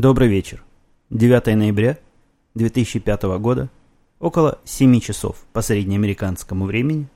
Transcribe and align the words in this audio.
Добрый 0.00 0.28
вечер. 0.28 0.62
9 1.10 1.56
ноября 1.56 1.98
2005 2.54 3.22
года, 3.40 3.68
около 4.20 4.60
7 4.62 5.00
часов 5.00 5.44
по 5.52 5.60
среднеамериканскому 5.60 6.66
времени. 6.66 7.08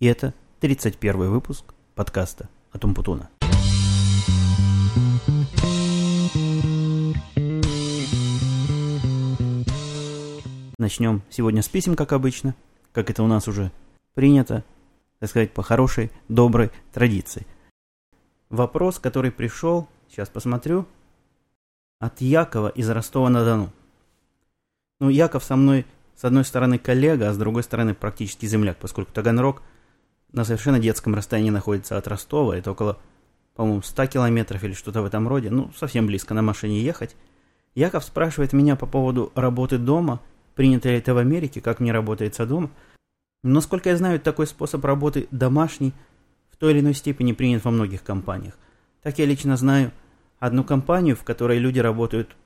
И 0.00 0.06
это 0.06 0.34
31 0.58 1.30
выпуск 1.30 1.72
подкаста 1.94 2.48
от 2.72 2.84
Умпутуна. 2.84 3.30
Начнем 10.78 11.22
сегодня 11.30 11.62
с 11.62 11.68
писем, 11.68 11.94
как 11.94 12.12
обычно, 12.12 12.56
как 12.90 13.08
это 13.08 13.22
у 13.22 13.28
нас 13.28 13.46
уже 13.46 13.70
принято, 14.14 14.64
так 15.20 15.30
сказать, 15.30 15.52
по 15.52 15.62
хорошей, 15.62 16.10
доброй 16.28 16.72
традиции. 16.92 17.46
Вопрос, 18.50 18.98
который 18.98 19.30
пришел, 19.30 19.86
сейчас 20.08 20.28
посмотрю, 20.28 20.88
от 21.98 22.20
Якова 22.20 22.68
из 22.68 22.88
Ростова-на-Дону. 22.88 23.70
Ну, 25.00 25.08
Яков 25.08 25.44
со 25.44 25.56
мной, 25.56 25.86
с 26.16 26.24
одной 26.24 26.44
стороны, 26.44 26.78
коллега, 26.78 27.30
а 27.30 27.32
с 27.32 27.38
другой 27.38 27.62
стороны, 27.62 27.94
практически 27.94 28.46
земляк, 28.46 28.76
поскольку 28.76 29.12
Таганрог 29.12 29.62
на 30.32 30.44
совершенно 30.44 30.78
детском 30.78 31.14
расстоянии 31.14 31.50
находится 31.50 31.96
от 31.96 32.08
Ростова. 32.08 32.56
Это 32.56 32.72
около, 32.72 32.98
по-моему, 33.54 33.82
100 33.82 34.06
километров 34.06 34.62
или 34.64 34.72
что-то 34.72 35.02
в 35.02 35.06
этом 35.06 35.28
роде. 35.28 35.50
Ну, 35.50 35.72
совсем 35.76 36.06
близко 36.06 36.34
на 36.34 36.42
машине 36.42 36.82
ехать. 36.82 37.16
Яков 37.74 38.04
спрашивает 38.04 38.52
меня 38.52 38.76
по 38.76 38.86
поводу 38.86 39.32
работы 39.34 39.78
дома, 39.78 40.20
принято 40.54 40.88
ли 40.88 40.98
это 40.98 41.14
в 41.14 41.18
Америке, 41.18 41.60
как 41.60 41.80
мне 41.80 41.92
работается 41.92 42.46
дома. 42.46 42.70
Насколько 43.42 43.90
я 43.90 43.96
знаю, 43.96 44.20
такой 44.20 44.46
способ 44.46 44.84
работы 44.84 45.26
домашний 45.30 45.92
в 46.50 46.56
той 46.56 46.72
или 46.72 46.80
иной 46.80 46.94
степени 46.94 47.32
принят 47.32 47.64
во 47.64 47.70
многих 47.70 48.02
компаниях. 48.02 48.54
Так 49.02 49.18
я 49.18 49.26
лично 49.26 49.56
знаю– 49.56 49.90
одну 50.44 50.62
компанию, 50.62 51.16
в 51.16 51.24
которой 51.24 51.58
люди 51.58 51.78
работают 51.78 52.36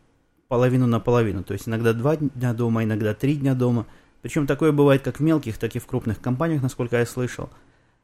половину 0.46 0.86
на 0.86 1.00
половину. 1.00 1.42
То 1.42 1.52
есть 1.52 1.68
иногда 1.68 1.92
два 1.92 2.16
дня 2.16 2.54
дома, 2.54 2.84
иногда 2.84 3.12
три 3.12 3.34
дня 3.34 3.54
дома. 3.54 3.86
Причем 4.22 4.46
такое 4.46 4.70
бывает 4.70 5.02
как 5.02 5.18
в 5.18 5.22
мелких, 5.22 5.58
так 5.58 5.74
и 5.74 5.80
в 5.80 5.86
крупных 5.86 6.20
компаниях, 6.20 6.62
насколько 6.62 6.96
я 6.96 7.06
слышал. 7.06 7.50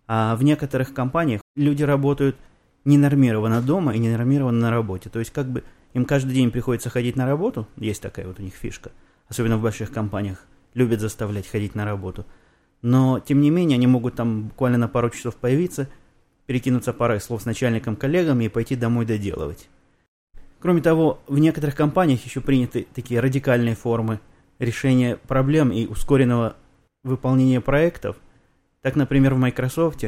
А 0.09 0.35
в 0.35 0.43
некоторых 0.43 0.93
компаниях 0.93 1.43
люди 1.55 1.85
работают 1.85 2.37
ненормированно 2.85 3.63
дома 3.63 3.95
и 3.95 3.99
ненормированно 4.01 4.59
на 4.59 4.71
работе. 4.71 5.11
То 5.11 5.21
есть 5.21 5.31
как 5.31 5.47
бы 5.47 5.63
им 5.93 6.05
каждый 6.05 6.35
день 6.35 6.51
приходится 6.51 6.91
ходить 6.91 7.15
на 7.15 7.25
работу, 7.25 7.69
есть 7.77 8.03
такая 8.03 8.27
вот 8.27 8.41
у 8.41 8.43
них 8.43 8.55
фишка, 8.55 8.91
особенно 9.29 9.59
в 9.59 9.63
больших 9.63 9.93
компаниях, 9.93 10.45
любят 10.75 11.01
заставлять 11.01 11.47
ходить 11.47 11.77
на 11.77 11.85
работу. 11.85 12.27
Но, 12.83 13.21
тем 13.21 13.41
не 13.41 13.51
менее, 13.51 13.77
они 13.77 13.87
могут 13.87 14.17
там 14.17 14.49
буквально 14.49 14.77
на 14.77 14.89
пару 14.89 15.09
часов 15.11 15.37
появиться, 15.37 15.89
перекинуться 16.47 16.93
парой 16.93 17.21
слов 17.21 17.43
с 17.43 17.45
начальником, 17.47 17.97
коллегами 17.97 18.45
и 18.45 18.49
пойти 18.49 18.77
домой 18.77 19.07
доделывать. 19.07 19.69
Кроме 20.65 20.81
того, 20.81 21.21
в 21.27 21.39
некоторых 21.39 21.75
компаниях 21.75 22.25
еще 22.25 22.41
приняты 22.41 22.87
такие 22.95 23.21
радикальные 23.21 23.75
формы 23.75 24.21
решения 24.59 25.19
проблем 25.19 25.71
и 25.71 25.85
ускоренного 25.85 26.57
выполнения 27.03 27.61
проектов. 27.61 28.17
Так, 28.81 28.97
например, 28.97 29.35
в 29.35 29.37
Microsoft 29.37 30.07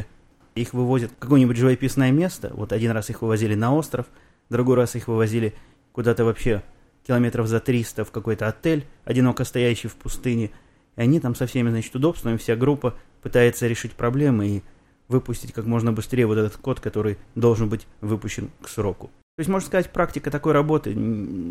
их 0.54 0.72
вывозят 0.72 1.12
в 1.12 1.18
какое-нибудь 1.18 1.58
живописное 1.58 2.10
место. 2.10 2.52
Вот 2.54 2.72
один 2.72 2.92
раз 2.92 3.10
их 3.10 3.20
вывозили 3.20 3.54
на 3.54 3.74
остров, 3.74 4.06
другой 4.48 4.76
раз 4.76 4.94
их 4.96 5.08
вывозили 5.08 5.52
куда-то 5.92 6.24
вообще 6.24 6.62
километров 7.06 7.48
за 7.48 7.60
300 7.60 8.06
в 8.06 8.10
какой-то 8.10 8.48
отель, 8.48 8.86
одиноко 9.04 9.44
стоящий 9.44 9.88
в 9.88 9.96
пустыне. 9.96 10.52
И 10.96 11.02
они 11.02 11.20
там 11.20 11.34
со 11.34 11.46
всеми, 11.46 11.68
значит, 11.68 11.94
удобствами, 11.94 12.38
вся 12.38 12.56
группа 12.56 12.94
пытается 13.20 13.66
решить 13.66 13.92
проблемы 13.92 14.48
и 14.48 14.62
выпустить 15.08 15.52
как 15.52 15.66
можно 15.66 15.92
быстрее 15.92 16.24
вот 16.24 16.38
этот 16.38 16.56
код, 16.56 16.80
который 16.80 17.18
должен 17.34 17.68
быть 17.68 17.86
выпущен 18.00 18.50
к 18.62 18.70
сроку. 18.70 19.10
То 19.36 19.40
есть, 19.40 19.50
можно 19.50 19.66
сказать, 19.66 19.90
практика 19.90 20.30
такой 20.30 20.52
работы 20.52 20.96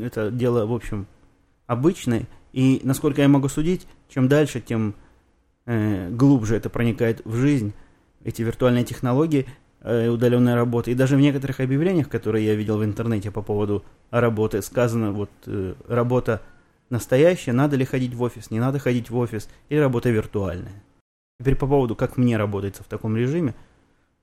–это 0.03 0.31
дело, 0.31 0.65
в 0.65 0.73
общем, 0.73 1.05
обычное. 1.67 2.25
И, 2.51 2.81
насколько 2.83 3.21
я 3.21 3.27
могу 3.27 3.47
судить, 3.47 3.85
чем 4.09 4.27
дальше, 4.27 4.59
тем 4.59 4.95
э, 5.67 6.09
глубже 6.09 6.55
это 6.55 6.71
проникает 6.71 7.21
в 7.25 7.35
жизнь, 7.35 7.73
эти 8.23 8.41
виртуальные 8.41 8.85
технологии, 8.85 9.45
э, 9.81 10.07
удаленная 10.07 10.55
работа. 10.55 10.89
И 10.89 10.95
даже 10.95 11.15
в 11.15 11.19
некоторых 11.19 11.59
объявлениях, 11.59 12.09
которые 12.09 12.43
я 12.43 12.55
видел 12.55 12.79
в 12.79 12.83
интернете 12.83 13.29
по 13.29 13.43
поводу 13.43 13.85
работы, 14.09 14.63
сказано, 14.63 15.11
вот, 15.11 15.29
э, 15.45 15.75
работа 15.87 16.41
настоящая, 16.89 17.53
надо 17.53 17.75
ли 17.75 17.85
ходить 17.85 18.15
в 18.15 18.21
офис, 18.23 18.49
не 18.49 18.59
надо 18.59 18.79
ходить 18.79 19.11
в 19.11 19.17
офис, 19.17 19.47
или 19.69 19.77
работа 19.77 20.09
виртуальная. 20.09 20.83
Теперь 21.39 21.55
по 21.55 21.67
поводу, 21.67 21.95
как 21.95 22.17
мне 22.17 22.35
работается 22.35 22.81
в 22.81 22.87
таком 22.87 23.15
режиме, 23.15 23.53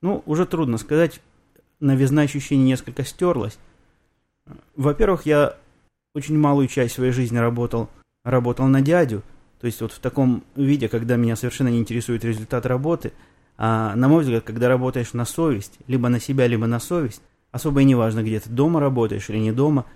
ну, 0.01 0.23
уже 0.27 0.47
трудно 0.47 0.79
сказать, 0.79 1.21
новизна 1.83 2.23
ощущений 2.23 2.65
несколько 2.65 3.05
стерлась. 3.05 3.59
Во-первых, 4.77 5.27
я 5.27 5.57
очень 6.15 6.39
малую 6.39 6.69
часть 6.69 6.95
своей 6.95 7.13
жизни 7.13 7.39
работал, 7.39 7.89
работал 8.25 8.67
на 8.67 8.81
дядю, 8.81 9.23
то 9.61 9.67
есть 9.67 9.81
вот 9.81 9.93
в 9.93 9.99
таком 9.99 10.45
виде, 10.57 10.89
когда 10.89 11.17
меня 11.17 11.37
совершенно 11.37 11.69
не 11.69 11.79
интересует 11.79 12.25
результат 12.25 12.67
работы, 12.67 13.13
а 13.57 13.95
на 13.97 14.09
мой 14.09 14.23
взгляд, 14.23 14.45
когда 14.45 14.69
работаешь 14.69 15.13
на 15.13 15.25
совесть, 15.25 15.79
либо 15.87 16.09
на 16.09 16.21
себя, 16.21 16.47
либо 16.47 16.67
на 16.67 16.81
совесть, 16.81 17.23
особо 17.51 17.83
и 17.83 17.85
не 17.85 17.95
важно, 17.95 18.23
где 18.23 18.41
ты 18.41 18.51
дома 18.51 18.81
работаешь 18.81 19.29
или 19.31 19.39
не 19.39 19.53
дома, 19.53 19.87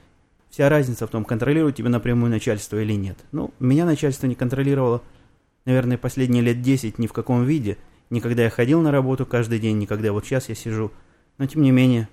вся 0.50 0.68
разница 0.68 1.06
в 1.06 1.10
том, 1.10 1.24
контролирует 1.24 1.76
тебя 1.76 1.88
напрямую 1.88 2.30
начальство 2.30 2.80
или 2.80 2.92
нет. 2.92 3.18
Ну, 3.32 3.52
меня 3.58 3.84
начальство 3.84 4.26
не 4.26 4.34
контролировало, 4.34 5.02
наверное, 5.64 5.98
последние 5.98 6.42
лет 6.42 6.62
10 6.62 6.98
ни 6.98 7.06
в 7.06 7.12
каком 7.12 7.44
виде, 7.44 7.76
ни 8.10 8.20
когда 8.20 8.44
я 8.44 8.50
ходил 8.50 8.82
на 8.82 8.92
работу 8.92 9.26
каждый 9.26 9.58
день, 9.58 9.78
ни 9.78 9.86
когда 9.86 10.12
вот 10.12 10.24
сейчас 10.24 10.48
я 10.48 10.54
сижу 10.54 10.92
но 11.38 11.46
тем 11.46 11.62
не 11.62 11.70
менее, 11.70 12.08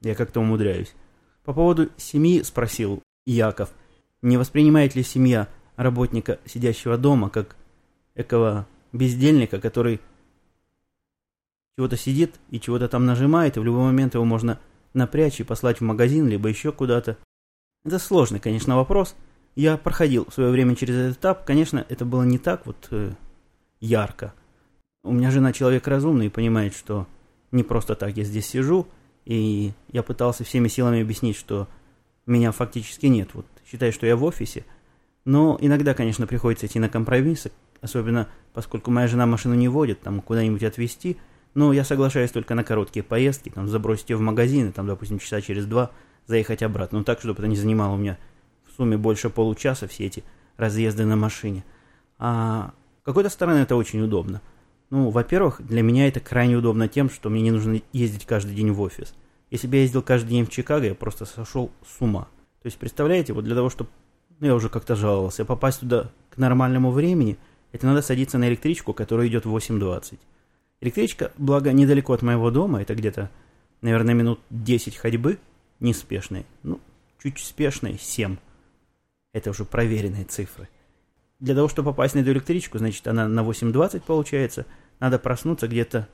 я 0.00 0.14
как-то 0.14 0.40
умудряюсь. 0.40 0.94
По 1.44 1.52
поводу 1.52 1.88
семьи 1.96 2.42
спросил 2.42 3.02
Яков, 3.26 3.70
не 4.22 4.36
воспринимает 4.36 4.94
ли 4.94 5.02
семья 5.02 5.48
работника, 5.76 6.38
сидящего 6.44 6.98
дома, 6.98 7.30
как 7.30 7.56
экого 8.14 8.66
бездельника, 8.92 9.60
который 9.60 10.00
чего-то 11.76 11.96
сидит 11.96 12.34
и 12.50 12.60
чего-то 12.60 12.88
там 12.88 13.06
нажимает, 13.06 13.56
и 13.56 13.60
в 13.60 13.64
любой 13.64 13.84
момент 13.84 14.14
его 14.14 14.24
можно 14.24 14.58
напрячь 14.94 15.40
и 15.40 15.44
послать 15.44 15.78
в 15.78 15.84
магазин, 15.84 16.26
либо 16.26 16.48
еще 16.48 16.72
куда-то. 16.72 17.16
Это 17.84 17.98
сложный, 17.98 18.40
конечно, 18.40 18.76
вопрос. 18.76 19.14
Я 19.54 19.76
проходил 19.76 20.26
в 20.28 20.34
свое 20.34 20.50
время 20.50 20.74
через 20.74 20.94
этот 20.96 21.18
этап. 21.18 21.44
Конечно, 21.44 21.84
это 21.88 22.04
было 22.04 22.22
не 22.22 22.38
так 22.38 22.66
вот 22.66 22.88
э, 22.90 23.12
ярко. 23.80 24.34
У 25.04 25.12
меня 25.12 25.30
жена 25.30 25.52
человек 25.52 25.86
разумный 25.86 26.26
и 26.26 26.30
понимает, 26.30 26.74
что 26.74 27.06
не 27.52 27.62
просто 27.62 27.94
так 27.94 28.16
я 28.16 28.24
здесь 28.24 28.46
сижу, 28.46 28.86
и 29.24 29.72
я 29.92 30.02
пытался 30.02 30.44
всеми 30.44 30.68
силами 30.68 31.02
объяснить, 31.02 31.36
что 31.36 31.68
меня 32.26 32.52
фактически 32.52 33.06
нет. 33.06 33.30
Вот 33.34 33.46
считай, 33.66 33.92
что 33.92 34.06
я 34.06 34.16
в 34.16 34.24
офисе. 34.24 34.64
Но 35.24 35.58
иногда, 35.60 35.94
конечно, 35.94 36.26
приходится 36.26 36.66
идти 36.66 36.78
на 36.78 36.88
компромиссы, 36.88 37.52
особенно 37.80 38.28
поскольку 38.54 38.90
моя 38.90 39.08
жена 39.08 39.26
машину 39.26 39.54
не 39.54 39.68
водит, 39.68 40.00
там 40.00 40.20
куда-нибудь 40.22 40.62
отвезти. 40.62 41.18
Но 41.54 41.72
я 41.72 41.84
соглашаюсь 41.84 42.30
только 42.30 42.54
на 42.54 42.64
короткие 42.64 43.02
поездки, 43.02 43.50
там 43.50 43.68
забросить 43.68 44.10
ее 44.10 44.16
в 44.16 44.20
магазин, 44.20 44.68
и 44.68 44.72
там, 44.72 44.86
допустим, 44.86 45.18
часа 45.18 45.40
через 45.40 45.66
два 45.66 45.90
заехать 46.26 46.62
обратно. 46.62 46.98
Ну 46.98 47.04
так, 47.04 47.20
чтобы 47.20 47.40
это 47.40 47.48
не 47.48 47.56
занимало 47.56 47.94
у 47.94 47.98
меня 47.98 48.18
в 48.66 48.76
сумме 48.76 48.96
больше 48.96 49.30
получаса 49.30 49.88
все 49.88 50.06
эти 50.06 50.24
разъезды 50.56 51.04
на 51.04 51.16
машине. 51.16 51.64
А 52.18 52.72
с 53.02 53.04
какой-то 53.04 53.30
стороны 53.30 53.58
это 53.58 53.76
очень 53.76 54.00
удобно. 54.00 54.40
Ну, 54.90 55.10
во-первых, 55.10 55.60
для 55.60 55.82
меня 55.82 56.08
это 56.08 56.20
крайне 56.20 56.56
удобно 56.56 56.88
тем, 56.88 57.10
что 57.10 57.28
мне 57.28 57.42
не 57.42 57.50
нужно 57.50 57.82
ездить 57.92 58.24
каждый 58.24 58.54
день 58.54 58.70
в 58.70 58.80
офис. 58.80 59.14
Если 59.50 59.66
бы 59.66 59.76
я 59.76 59.82
ездил 59.82 60.02
каждый 60.02 60.30
день 60.30 60.46
в 60.46 60.50
Чикаго, 60.50 60.86
я 60.86 60.94
просто 60.94 61.26
сошел 61.26 61.70
с 61.86 62.00
ума. 62.00 62.28
То 62.62 62.66
есть, 62.66 62.78
представляете, 62.78 63.32
вот 63.32 63.44
для 63.44 63.54
того, 63.54 63.68
чтобы, 63.70 63.90
ну, 64.40 64.46
я 64.46 64.54
уже 64.54 64.68
как-то 64.68 64.96
жаловался, 64.96 65.44
попасть 65.44 65.80
туда 65.80 66.10
к 66.30 66.38
нормальному 66.38 66.90
времени, 66.90 67.38
это 67.72 67.86
надо 67.86 68.02
садиться 68.02 68.38
на 68.38 68.48
электричку, 68.48 68.94
которая 68.94 69.28
идет 69.28 69.44
в 69.44 69.54
8.20. 69.54 70.18
Электричка, 70.80 71.32
благо, 71.36 71.72
недалеко 71.72 72.14
от 72.14 72.22
моего 72.22 72.50
дома, 72.50 72.80
это 72.80 72.94
где-то, 72.94 73.30
наверное, 73.82 74.14
минут 74.14 74.40
10 74.50 74.96
ходьбы, 74.96 75.38
неспешной. 75.80 76.46
Ну, 76.62 76.80
чуть 77.22 77.38
спешной, 77.38 77.98
7. 78.00 78.36
Это 79.32 79.50
уже 79.50 79.64
проверенные 79.64 80.24
цифры. 80.24 80.68
Для 81.40 81.54
того, 81.54 81.68
чтобы 81.68 81.92
попасть 81.92 82.14
на 82.14 82.20
эту 82.20 82.32
электричку, 82.32 82.78
значит, 82.78 83.06
она 83.06 83.28
на 83.28 83.40
8.20 83.40 84.02
получается, 84.04 84.66
надо 84.98 85.18
проснуться 85.18 85.68
где-то 85.68 86.08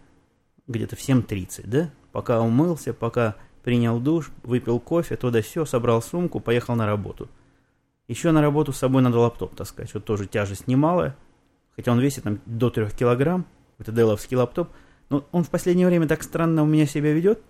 где-то 0.66 0.96
в 0.96 0.98
7.30, 0.98 1.66
да? 1.66 1.90
Пока 2.12 2.40
умылся, 2.40 2.92
пока 2.92 3.36
принял 3.62 3.98
душ, 4.00 4.30
выпил 4.42 4.78
кофе, 4.80 5.16
то 5.16 5.30
да 5.30 5.42
все, 5.42 5.64
собрал 5.64 6.02
сумку, 6.02 6.40
поехал 6.40 6.74
на 6.74 6.86
работу. 6.86 7.28
Еще 8.08 8.30
на 8.32 8.42
работу 8.42 8.72
с 8.72 8.78
собой 8.78 9.02
надо 9.02 9.18
лаптоп 9.18 9.54
таскать, 9.54 9.92
вот 9.94 10.04
тоже 10.04 10.26
тяжесть 10.26 10.66
немалая, 10.66 11.16
хотя 11.74 11.92
он 11.92 12.00
весит 12.00 12.24
там 12.24 12.40
до 12.44 12.70
3 12.70 12.90
килограмм, 12.90 13.46
это 13.78 13.92
деловский 13.92 14.36
лаптоп, 14.36 14.68
но 15.08 15.26
он 15.32 15.44
в 15.44 15.50
последнее 15.50 15.86
время 15.86 16.06
так 16.06 16.22
странно 16.22 16.62
у 16.62 16.66
меня 16.66 16.86
себя 16.86 17.12
ведет. 17.12 17.42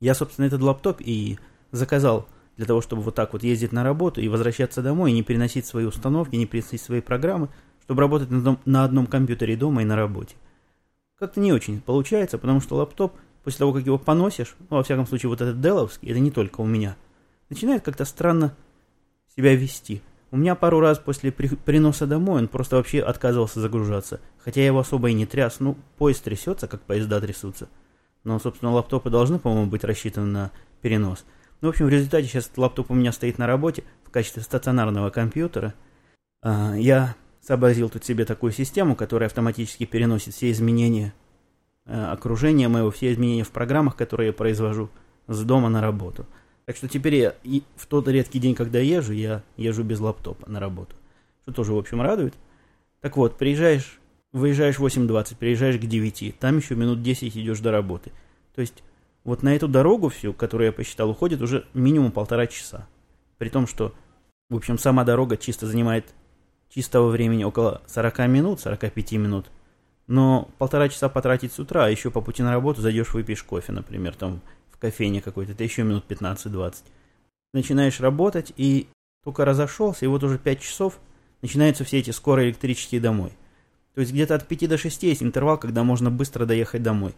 Я, 0.00 0.14
собственно, 0.14 0.46
этот 0.46 0.60
лаптоп 0.60 1.00
и 1.00 1.38
заказал 1.70 2.26
для 2.56 2.66
того, 2.66 2.80
чтобы 2.80 3.02
вот 3.02 3.14
так 3.14 3.32
вот 3.32 3.42
ездить 3.42 3.72
на 3.72 3.82
работу 3.82 4.20
и 4.20 4.28
возвращаться 4.28 4.82
домой, 4.82 5.10
и 5.10 5.14
не 5.14 5.22
переносить 5.22 5.66
свои 5.66 5.84
установки, 5.84 6.36
не 6.36 6.46
переносить 6.46 6.80
свои 6.80 7.00
программы, 7.00 7.48
чтобы 7.82 8.00
работать 8.00 8.30
на 8.30 8.38
одном, 8.38 8.58
на 8.64 8.84
одном 8.84 9.06
компьютере 9.06 9.56
дома 9.56 9.82
и 9.82 9.84
на 9.86 9.96
работе. 9.96 10.36
Как-то 11.18 11.40
не 11.40 11.52
очень 11.52 11.80
получается, 11.80 12.38
потому 12.38 12.60
что 12.60 12.76
лаптоп, 12.76 13.14
после 13.44 13.58
того, 13.60 13.72
как 13.72 13.86
его 13.86 13.98
поносишь, 13.98 14.56
ну, 14.70 14.76
во 14.76 14.82
всяком 14.82 15.06
случае, 15.06 15.30
вот 15.30 15.40
этот 15.40 15.60
деловский, 15.60 16.10
это 16.10 16.20
не 16.20 16.30
только 16.30 16.60
у 16.60 16.66
меня, 16.66 16.96
начинает 17.48 17.82
как-то 17.82 18.04
странно 18.04 18.56
себя 19.36 19.54
вести. 19.54 20.02
У 20.32 20.36
меня 20.38 20.54
пару 20.54 20.80
раз 20.80 20.98
после 20.98 21.30
при 21.30 21.48
приноса 21.48 22.06
домой 22.06 22.40
он 22.40 22.48
просто 22.48 22.76
вообще 22.76 23.00
отказывался 23.00 23.60
загружаться. 23.60 24.18
Хотя 24.38 24.60
я 24.60 24.68
его 24.68 24.78
особо 24.78 25.10
и 25.10 25.12
не 25.12 25.26
тряс. 25.26 25.60
Ну, 25.60 25.76
поезд 25.98 26.24
трясется, 26.24 26.66
как 26.66 26.80
поезда 26.80 27.20
трясутся. 27.20 27.68
Но, 28.24 28.38
собственно, 28.38 28.72
лаптопы 28.72 29.10
должны, 29.10 29.38
по-моему, 29.38 29.70
быть 29.70 29.84
рассчитаны 29.84 30.26
на 30.26 30.50
перенос. 30.80 31.26
Ну, 31.62 31.68
в 31.68 31.70
общем, 31.70 31.86
в 31.86 31.90
результате 31.90 32.26
сейчас 32.26 32.50
лаптоп 32.56 32.90
у 32.90 32.94
меня 32.94 33.12
стоит 33.12 33.38
на 33.38 33.46
работе 33.46 33.84
в 34.02 34.10
качестве 34.10 34.42
стационарного 34.42 35.10
компьютера. 35.10 35.74
А, 36.42 36.74
я 36.74 37.14
сообразил 37.40 37.88
тут 37.88 38.04
себе 38.04 38.24
такую 38.24 38.50
систему, 38.50 38.96
которая 38.96 39.28
автоматически 39.28 39.86
переносит 39.86 40.34
все 40.34 40.50
изменения 40.50 41.14
э, 41.86 42.04
окружения 42.04 42.66
моего, 42.66 42.90
все 42.90 43.12
изменения 43.12 43.44
в 43.44 43.50
программах, 43.50 43.94
которые 43.94 44.28
я 44.28 44.32
произвожу 44.32 44.90
с 45.28 45.44
дома 45.44 45.68
на 45.68 45.80
работу. 45.80 46.26
Так 46.66 46.76
что 46.76 46.88
теперь 46.88 47.14
я 47.14 47.34
и 47.44 47.62
в 47.76 47.86
тот 47.86 48.08
редкий 48.08 48.40
день, 48.40 48.56
когда 48.56 48.80
езжу, 48.80 49.12
я 49.12 49.44
езжу 49.56 49.84
без 49.84 50.00
лаптопа 50.00 50.50
на 50.50 50.58
работу. 50.58 50.96
Что 51.42 51.52
тоже, 51.52 51.72
в 51.74 51.78
общем, 51.78 52.02
радует. 52.02 52.34
Так 53.00 53.16
вот, 53.16 53.38
приезжаешь, 53.38 54.00
выезжаешь 54.32 54.80
в 54.80 54.84
8.20, 54.84 55.36
приезжаешь 55.38 55.76
к 55.76 55.84
9, 55.84 56.38
там 56.40 56.56
еще 56.56 56.74
минут 56.74 57.02
10 57.02 57.36
идешь 57.36 57.60
до 57.60 57.70
работы. 57.70 58.10
То 58.52 58.60
есть 58.62 58.82
вот 59.24 59.42
на 59.42 59.54
эту 59.54 59.68
дорогу 59.68 60.08
всю, 60.08 60.32
которую 60.32 60.66
я 60.66 60.72
посчитал, 60.72 61.10
уходит 61.10 61.40
уже 61.40 61.66
минимум 61.74 62.12
полтора 62.12 62.46
часа. 62.46 62.86
При 63.38 63.48
том, 63.48 63.66
что, 63.66 63.94
в 64.50 64.56
общем, 64.56 64.78
сама 64.78 65.04
дорога 65.04 65.36
чисто 65.36 65.66
занимает 65.66 66.14
чистого 66.68 67.08
времени 67.08 67.44
около 67.44 67.82
40 67.86 68.18
минут, 68.28 68.60
45 68.60 69.12
минут. 69.12 69.50
Но 70.06 70.50
полтора 70.58 70.88
часа 70.88 71.08
потратить 71.08 71.52
с 71.52 71.58
утра, 71.58 71.84
а 71.84 71.88
еще 71.88 72.10
по 72.10 72.20
пути 72.20 72.42
на 72.42 72.52
работу 72.52 72.80
зайдешь, 72.80 73.14
выпьешь 73.14 73.42
кофе, 73.42 73.72
например, 73.72 74.14
там 74.14 74.40
в 74.70 74.78
кофейне 74.78 75.20
какой-то, 75.20 75.52
это 75.52 75.62
еще 75.62 75.84
минут 75.84 76.04
15-20. 76.08 76.74
Начинаешь 77.52 78.00
работать, 78.00 78.52
и 78.56 78.88
только 79.24 79.44
разошелся, 79.44 80.04
и 80.04 80.08
вот 80.08 80.24
уже 80.24 80.38
5 80.38 80.60
часов 80.60 80.98
начинаются 81.42 81.84
все 81.84 81.98
эти 81.98 82.10
скорые 82.10 82.48
электрические 82.48 83.00
домой. 83.00 83.32
То 83.94 84.00
есть 84.00 84.12
где-то 84.12 84.34
от 84.34 84.48
5 84.48 84.68
до 84.68 84.78
6 84.78 85.02
есть 85.02 85.22
интервал, 85.22 85.58
когда 85.58 85.84
можно 85.84 86.10
быстро 86.10 86.46
доехать 86.46 86.82
домой. 86.82 87.14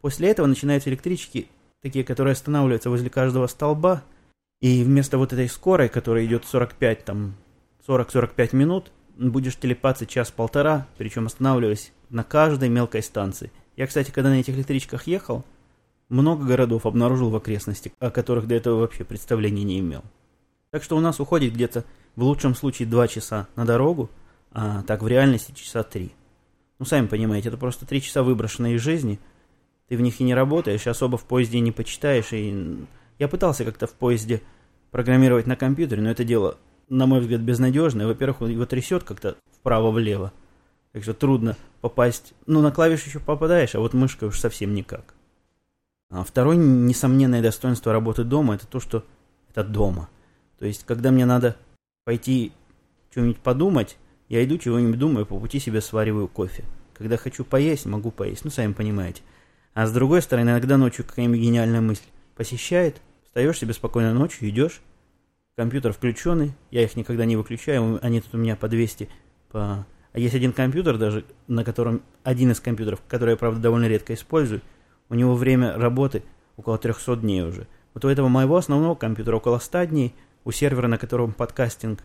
После 0.00 0.28
этого 0.28 0.46
начинаются 0.46 0.90
электрички, 0.90 1.48
такие, 1.82 2.04
которые 2.04 2.32
останавливаются 2.32 2.90
возле 2.90 3.10
каждого 3.10 3.46
столба, 3.46 4.02
и 4.60 4.82
вместо 4.82 5.18
вот 5.18 5.32
этой 5.32 5.48
скорой, 5.48 5.88
которая 5.88 6.24
идет 6.24 6.44
45, 6.44 7.04
там, 7.04 7.34
40-45 7.86 8.56
минут, 8.56 8.92
будешь 9.16 9.56
телепаться 9.56 10.06
час-полтора, 10.06 10.86
причем 10.96 11.26
останавливаясь 11.26 11.92
на 12.10 12.24
каждой 12.24 12.68
мелкой 12.68 13.02
станции. 13.02 13.50
Я, 13.76 13.86
кстати, 13.86 14.10
когда 14.10 14.30
на 14.30 14.40
этих 14.40 14.54
электричках 14.54 15.06
ехал, 15.06 15.44
много 16.08 16.44
городов 16.44 16.86
обнаружил 16.86 17.30
в 17.30 17.36
окрестности, 17.36 17.92
о 17.98 18.10
которых 18.10 18.46
до 18.46 18.54
этого 18.54 18.80
вообще 18.80 19.04
представления 19.04 19.64
не 19.64 19.78
имел. 19.80 20.02
Так 20.70 20.82
что 20.82 20.96
у 20.96 21.00
нас 21.00 21.20
уходит 21.20 21.54
где-то 21.54 21.84
в 22.16 22.22
лучшем 22.22 22.54
случае 22.54 22.88
2 22.88 23.08
часа 23.08 23.46
на 23.56 23.64
дорогу, 23.64 24.10
а 24.52 24.82
так 24.82 25.02
в 25.02 25.08
реальности 25.08 25.52
часа 25.52 25.82
3. 25.82 26.12
Ну, 26.78 26.84
сами 26.84 27.06
понимаете, 27.06 27.48
это 27.48 27.58
просто 27.58 27.86
3 27.86 28.02
часа 28.02 28.22
выброшенные 28.22 28.76
из 28.76 28.80
жизни. 28.80 29.18
Ты 29.88 29.96
в 29.96 30.00
них 30.00 30.20
и 30.20 30.24
не 30.24 30.34
работаешь, 30.34 30.86
особо 30.86 31.16
в 31.18 31.24
поезде 31.24 31.60
не 31.60 31.72
почитаешь. 31.72 32.32
И... 32.32 32.78
Я 33.18 33.28
пытался 33.28 33.64
как-то 33.64 33.86
в 33.86 33.92
поезде 33.92 34.42
программировать 34.90 35.46
на 35.46 35.56
компьютере, 35.56 36.02
но 36.02 36.10
это 36.10 36.24
дело 36.24 36.58
на 36.88 37.06
мой 37.06 37.20
взгляд, 37.20 37.40
безнадежный. 37.40 38.06
Во-первых, 38.06 38.48
его 38.48 38.66
трясет 38.66 39.04
как-то 39.04 39.36
вправо-влево. 39.60 40.32
Так 40.92 41.02
что 41.02 41.14
трудно 41.14 41.56
попасть. 41.80 42.34
Ну, 42.46 42.60
на 42.60 42.72
клавишу 42.72 43.08
еще 43.08 43.20
попадаешь, 43.20 43.74
а 43.74 43.80
вот 43.80 43.94
мышкой 43.94 44.28
уж 44.28 44.38
совсем 44.38 44.74
никак. 44.74 45.14
А 46.10 46.24
второе 46.24 46.56
несомненное 46.56 47.42
достоинство 47.42 47.92
работы 47.92 48.24
дома 48.24 48.54
это 48.54 48.66
то, 48.66 48.80
что 48.80 49.04
это 49.50 49.62
дома. 49.62 50.08
То 50.58 50.66
есть, 50.66 50.84
когда 50.84 51.10
мне 51.10 51.26
надо 51.26 51.56
пойти 52.04 52.52
что-нибудь 53.10 53.38
подумать, 53.38 53.98
я 54.28 54.42
иду 54.44 54.56
чего-нибудь 54.56 54.98
думаю, 54.98 55.26
по 55.26 55.38
пути 55.38 55.58
себе 55.58 55.80
свариваю 55.80 56.28
кофе. 56.28 56.64
Когда 56.94 57.16
хочу 57.16 57.44
поесть, 57.44 57.86
могу 57.86 58.10
поесть. 58.10 58.44
Ну, 58.44 58.50
сами 58.50 58.72
понимаете. 58.72 59.22
А 59.74 59.86
с 59.86 59.92
другой 59.92 60.22
стороны, 60.22 60.50
иногда 60.50 60.76
ночью 60.76 61.04
какая-нибудь 61.04 61.40
гениальная 61.40 61.80
мысль. 61.80 62.04
Посещает, 62.36 63.00
встаешь 63.24 63.58
себе 63.58 63.72
спокойно 63.72 64.12
ночью, 64.12 64.48
идешь, 64.48 64.80
компьютер 65.56 65.92
включенный, 65.92 66.52
я 66.70 66.82
их 66.84 66.94
никогда 66.96 67.24
не 67.24 67.36
выключаю, 67.36 67.98
они 68.00 68.20
тут 68.20 68.34
у 68.34 68.38
меня 68.38 68.56
по 68.56 68.68
200, 68.68 69.08
по... 69.50 69.86
А 70.12 70.18
есть 70.18 70.34
один 70.34 70.52
компьютер 70.52 70.98
даже, 70.98 71.24
на 71.48 71.64
котором, 71.64 72.02
один 72.22 72.52
из 72.52 72.60
компьютеров, 72.60 73.02
который 73.08 73.30
я, 73.30 73.36
правда, 73.36 73.60
довольно 73.60 73.86
редко 73.86 74.14
использую, 74.14 74.62
у 75.08 75.14
него 75.14 75.34
время 75.34 75.76
работы 75.76 76.22
около 76.56 76.78
300 76.78 77.16
дней 77.16 77.42
уже. 77.42 77.66
Вот 77.92 78.04
у 78.04 78.08
этого 78.08 78.28
моего 78.28 78.56
основного 78.56 78.94
компьютера 78.94 79.36
около 79.36 79.58
100 79.58 79.84
дней, 79.84 80.14
у 80.44 80.52
сервера, 80.52 80.86
на 80.86 80.96
котором 80.96 81.32
подкастинг, 81.32 82.04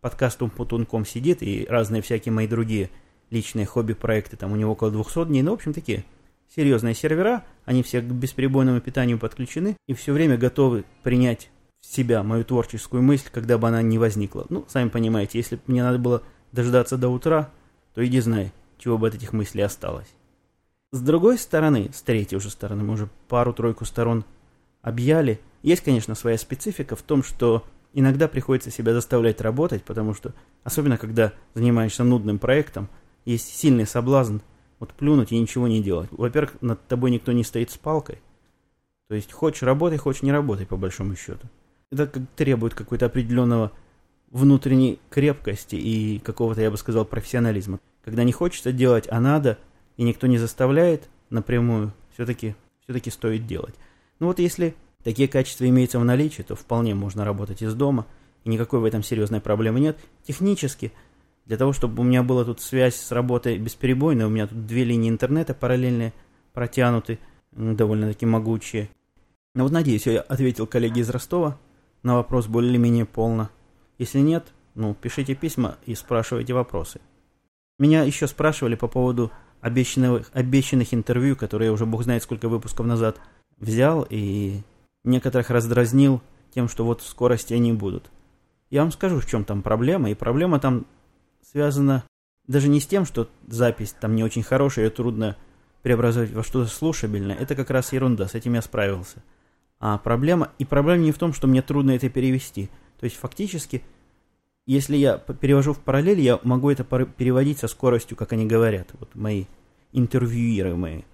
подкастум 0.00 0.50
путунком 0.50 1.04
сидит, 1.04 1.42
и 1.42 1.66
разные 1.68 2.02
всякие 2.02 2.32
мои 2.32 2.46
другие 2.46 2.90
личные 3.30 3.66
хобби-проекты, 3.66 4.36
там 4.36 4.52
у 4.52 4.56
него 4.56 4.72
около 4.72 4.90
200 4.90 5.26
дней, 5.26 5.42
ну, 5.42 5.50
в 5.50 5.54
общем, 5.54 5.72
такие 5.72 6.04
серьезные 6.54 6.94
сервера, 6.94 7.44
они 7.64 7.82
все 7.82 8.00
к 8.00 8.04
бесперебойному 8.04 8.80
питанию 8.80 9.18
подключены 9.18 9.76
и 9.86 9.94
все 9.94 10.12
время 10.12 10.36
готовы 10.36 10.84
принять 11.02 11.50
себя, 11.80 12.22
мою 12.22 12.44
творческую 12.44 13.02
мысль, 13.02 13.28
когда 13.32 13.58
бы 13.58 13.68
она 13.68 13.82
не 13.82 13.98
возникла. 13.98 14.46
Ну, 14.48 14.64
сами 14.68 14.88
понимаете, 14.88 15.38
если 15.38 15.56
бы 15.56 15.62
мне 15.66 15.82
надо 15.82 15.98
было 15.98 16.22
дождаться 16.52 16.96
до 16.96 17.08
утра, 17.08 17.50
то 17.94 18.04
иди 18.04 18.20
знай, 18.20 18.52
чего 18.78 18.98
бы 18.98 19.08
от 19.08 19.14
этих 19.14 19.32
мыслей 19.32 19.62
осталось. 19.62 20.08
С 20.92 21.00
другой 21.00 21.38
стороны, 21.38 21.90
с 21.94 22.02
третьей 22.02 22.38
уже 22.38 22.50
стороны, 22.50 22.82
мы 22.84 22.94
уже 22.94 23.08
пару-тройку 23.28 23.84
сторон 23.84 24.24
объяли, 24.82 25.40
есть, 25.62 25.82
конечно, 25.82 26.14
своя 26.14 26.38
специфика 26.38 26.94
в 26.94 27.02
том, 27.02 27.22
что 27.22 27.64
иногда 27.92 28.28
приходится 28.28 28.70
себя 28.70 28.92
заставлять 28.92 29.40
работать, 29.40 29.82
потому 29.82 30.14
что, 30.14 30.32
особенно 30.62 30.96
когда 30.96 31.32
занимаешься 31.54 32.04
нудным 32.04 32.38
проектом, 32.38 32.88
есть 33.24 33.48
сильный 33.48 33.86
соблазн 33.86 34.38
вот 34.78 34.92
плюнуть 34.92 35.32
и 35.32 35.38
ничего 35.38 35.68
не 35.68 35.82
делать. 35.82 36.08
Во-первых, 36.10 36.60
над 36.60 36.86
тобой 36.86 37.10
никто 37.10 37.32
не 37.32 37.44
стоит 37.44 37.70
с 37.70 37.76
палкой. 37.76 38.18
То 39.08 39.14
есть, 39.14 39.32
хочешь 39.32 39.62
работай, 39.62 39.98
хочешь 39.98 40.22
не 40.22 40.32
работай, 40.32 40.66
по 40.66 40.76
большому 40.76 41.14
счету 41.16 41.48
это 41.90 42.08
требует 42.36 42.74
какой-то 42.74 43.06
определенного 43.06 43.72
внутренней 44.30 44.98
крепкости 45.10 45.76
и 45.76 46.18
какого-то, 46.18 46.60
я 46.60 46.70
бы 46.70 46.76
сказал, 46.76 47.04
профессионализма. 47.04 47.80
Когда 48.04 48.24
не 48.24 48.32
хочется 48.32 48.72
делать, 48.72 49.06
а 49.10 49.20
надо, 49.20 49.58
и 49.96 50.02
никто 50.02 50.26
не 50.26 50.38
заставляет 50.38 51.08
напрямую, 51.30 51.92
все-таки 52.14 52.54
все-таки 52.84 53.10
стоит 53.10 53.46
делать. 53.46 53.74
Ну 54.20 54.28
вот 54.28 54.38
если 54.38 54.74
такие 55.02 55.28
качества 55.28 55.68
имеются 55.68 55.98
в 55.98 56.04
наличии, 56.04 56.42
то 56.42 56.54
вполне 56.54 56.94
можно 56.94 57.24
работать 57.24 57.62
из 57.62 57.74
дома, 57.74 58.06
и 58.44 58.48
никакой 58.48 58.80
в 58.80 58.84
этом 58.84 59.02
серьезной 59.02 59.40
проблемы 59.40 59.80
нет. 59.80 59.98
Технически, 60.24 60.92
для 61.46 61.56
того, 61.56 61.72
чтобы 61.72 62.02
у 62.02 62.04
меня 62.04 62.22
была 62.22 62.44
тут 62.44 62.60
связь 62.60 62.96
с 62.96 63.12
работой 63.12 63.56
бесперебойной, 63.58 64.24
у 64.24 64.28
меня 64.28 64.46
тут 64.48 64.66
две 64.66 64.84
линии 64.84 65.08
интернета 65.08 65.54
параллельные 65.54 66.12
протянуты, 66.52 67.18
довольно-таки 67.52 68.26
могучие. 68.26 68.90
Ну 69.54 69.62
вот 69.62 69.72
надеюсь, 69.72 70.06
я 70.06 70.20
ответил 70.20 70.66
коллеге 70.66 71.00
из 71.00 71.10
Ростова 71.10 71.58
на 72.02 72.16
вопрос 72.16 72.46
более-менее 72.46 73.06
полно. 73.06 73.50
Если 73.98 74.18
нет, 74.18 74.52
ну, 74.74 74.94
пишите 74.94 75.34
письма 75.34 75.76
и 75.86 75.94
спрашивайте 75.94 76.52
вопросы. 76.52 77.00
Меня 77.78 78.02
еще 78.02 78.26
спрашивали 78.26 78.74
по 78.74 78.88
поводу 78.88 79.30
обещанных, 79.60 80.30
обещанных 80.32 80.92
интервью, 80.92 81.36
которые 81.36 81.66
я 81.66 81.72
уже 81.72 81.86
бог 81.86 82.02
знает 82.02 82.22
сколько 82.22 82.48
выпусков 82.48 82.86
назад 82.86 83.18
взял 83.56 84.06
и 84.08 84.62
некоторых 85.04 85.50
раздразнил 85.50 86.20
тем, 86.54 86.68
что 86.68 86.84
вот 86.84 87.00
в 87.00 87.08
скорости 87.08 87.54
они 87.54 87.72
будут. 87.72 88.10
Я 88.68 88.82
вам 88.82 88.92
скажу, 88.92 89.20
в 89.20 89.26
чем 89.26 89.44
там 89.44 89.62
проблема, 89.62 90.10
и 90.10 90.14
проблема 90.14 90.58
там 90.58 90.86
связана 91.50 92.04
даже 92.46 92.68
не 92.68 92.80
с 92.80 92.86
тем, 92.86 93.04
что 93.04 93.28
запись 93.46 93.94
там 93.98 94.14
не 94.14 94.24
очень 94.24 94.42
хорошая, 94.42 94.86
ее 94.86 94.90
трудно 94.90 95.36
преобразовать 95.82 96.32
во 96.32 96.42
что-то 96.42 96.68
слушабельное, 96.68 97.36
это 97.36 97.54
как 97.54 97.70
раз 97.70 97.92
ерунда, 97.92 98.28
с 98.28 98.34
этим 98.34 98.54
я 98.54 98.62
справился– 98.62 99.22
а 99.78 99.98
проблема, 99.98 100.50
и 100.58 100.64
проблема 100.64 101.02
не 101.02 101.12
в 101.12 101.18
том, 101.18 101.32
что 101.32 101.46
мне 101.46 101.62
трудно 101.62 101.92
это 101.92 102.08
перевести. 102.08 102.70
То 102.98 103.04
есть 103.04 103.16
фактически, 103.16 103.82
если 104.64 104.96
я 104.96 105.18
перевожу 105.18 105.74
в 105.74 105.80
параллель, 105.80 106.20
я 106.20 106.40
могу 106.42 106.70
это 106.70 106.84
переводить 106.84 107.58
со 107.58 107.68
скоростью, 107.68 108.16
как 108.16 108.32
они 108.32 108.46
говорят, 108.46 108.88
вот 108.98 109.14
мои 109.14 109.44
интервьюируемые. 109.92 111.04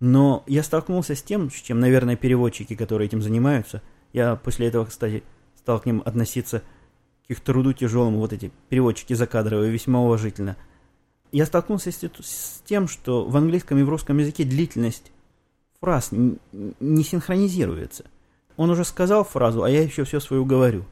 Но 0.00 0.44
я 0.46 0.62
столкнулся 0.62 1.14
с 1.14 1.22
тем, 1.22 1.50
с 1.50 1.54
чем, 1.54 1.80
наверное, 1.80 2.16
переводчики, 2.16 2.74
которые 2.74 3.06
этим 3.06 3.22
занимаются, 3.22 3.82
я 4.12 4.36
после 4.36 4.66
этого, 4.66 4.86
кстати, 4.86 5.22
стал 5.56 5.80
к 5.80 5.86
ним 5.86 6.02
относиться 6.04 6.62
их 7.30 7.40
труду 7.40 7.72
тяжелому, 7.72 8.18
вот 8.18 8.32
эти 8.32 8.50
переводчики 8.68 9.14
закадровые, 9.14 9.70
весьма 9.70 10.00
уважительно. 10.00 10.56
Я 11.30 11.46
столкнулся 11.46 11.92
с, 11.92 11.96
с 11.96 12.60
тем, 12.66 12.88
что 12.88 13.24
в 13.24 13.36
английском 13.36 13.78
и 13.78 13.84
в 13.84 13.88
русском 13.88 14.18
языке 14.18 14.42
длительность 14.42 15.12
фраз 15.80 16.10
не 16.10 17.04
синхронизируется. 17.04 18.04
Он 18.56 18.68
уже 18.68 18.84
сказал 18.84 19.22
фразу, 19.22 19.62
а 19.62 19.70
я 19.70 19.80
еще 19.80 20.02
все 20.02 20.18
свою 20.18 20.44
говорю. 20.44 20.84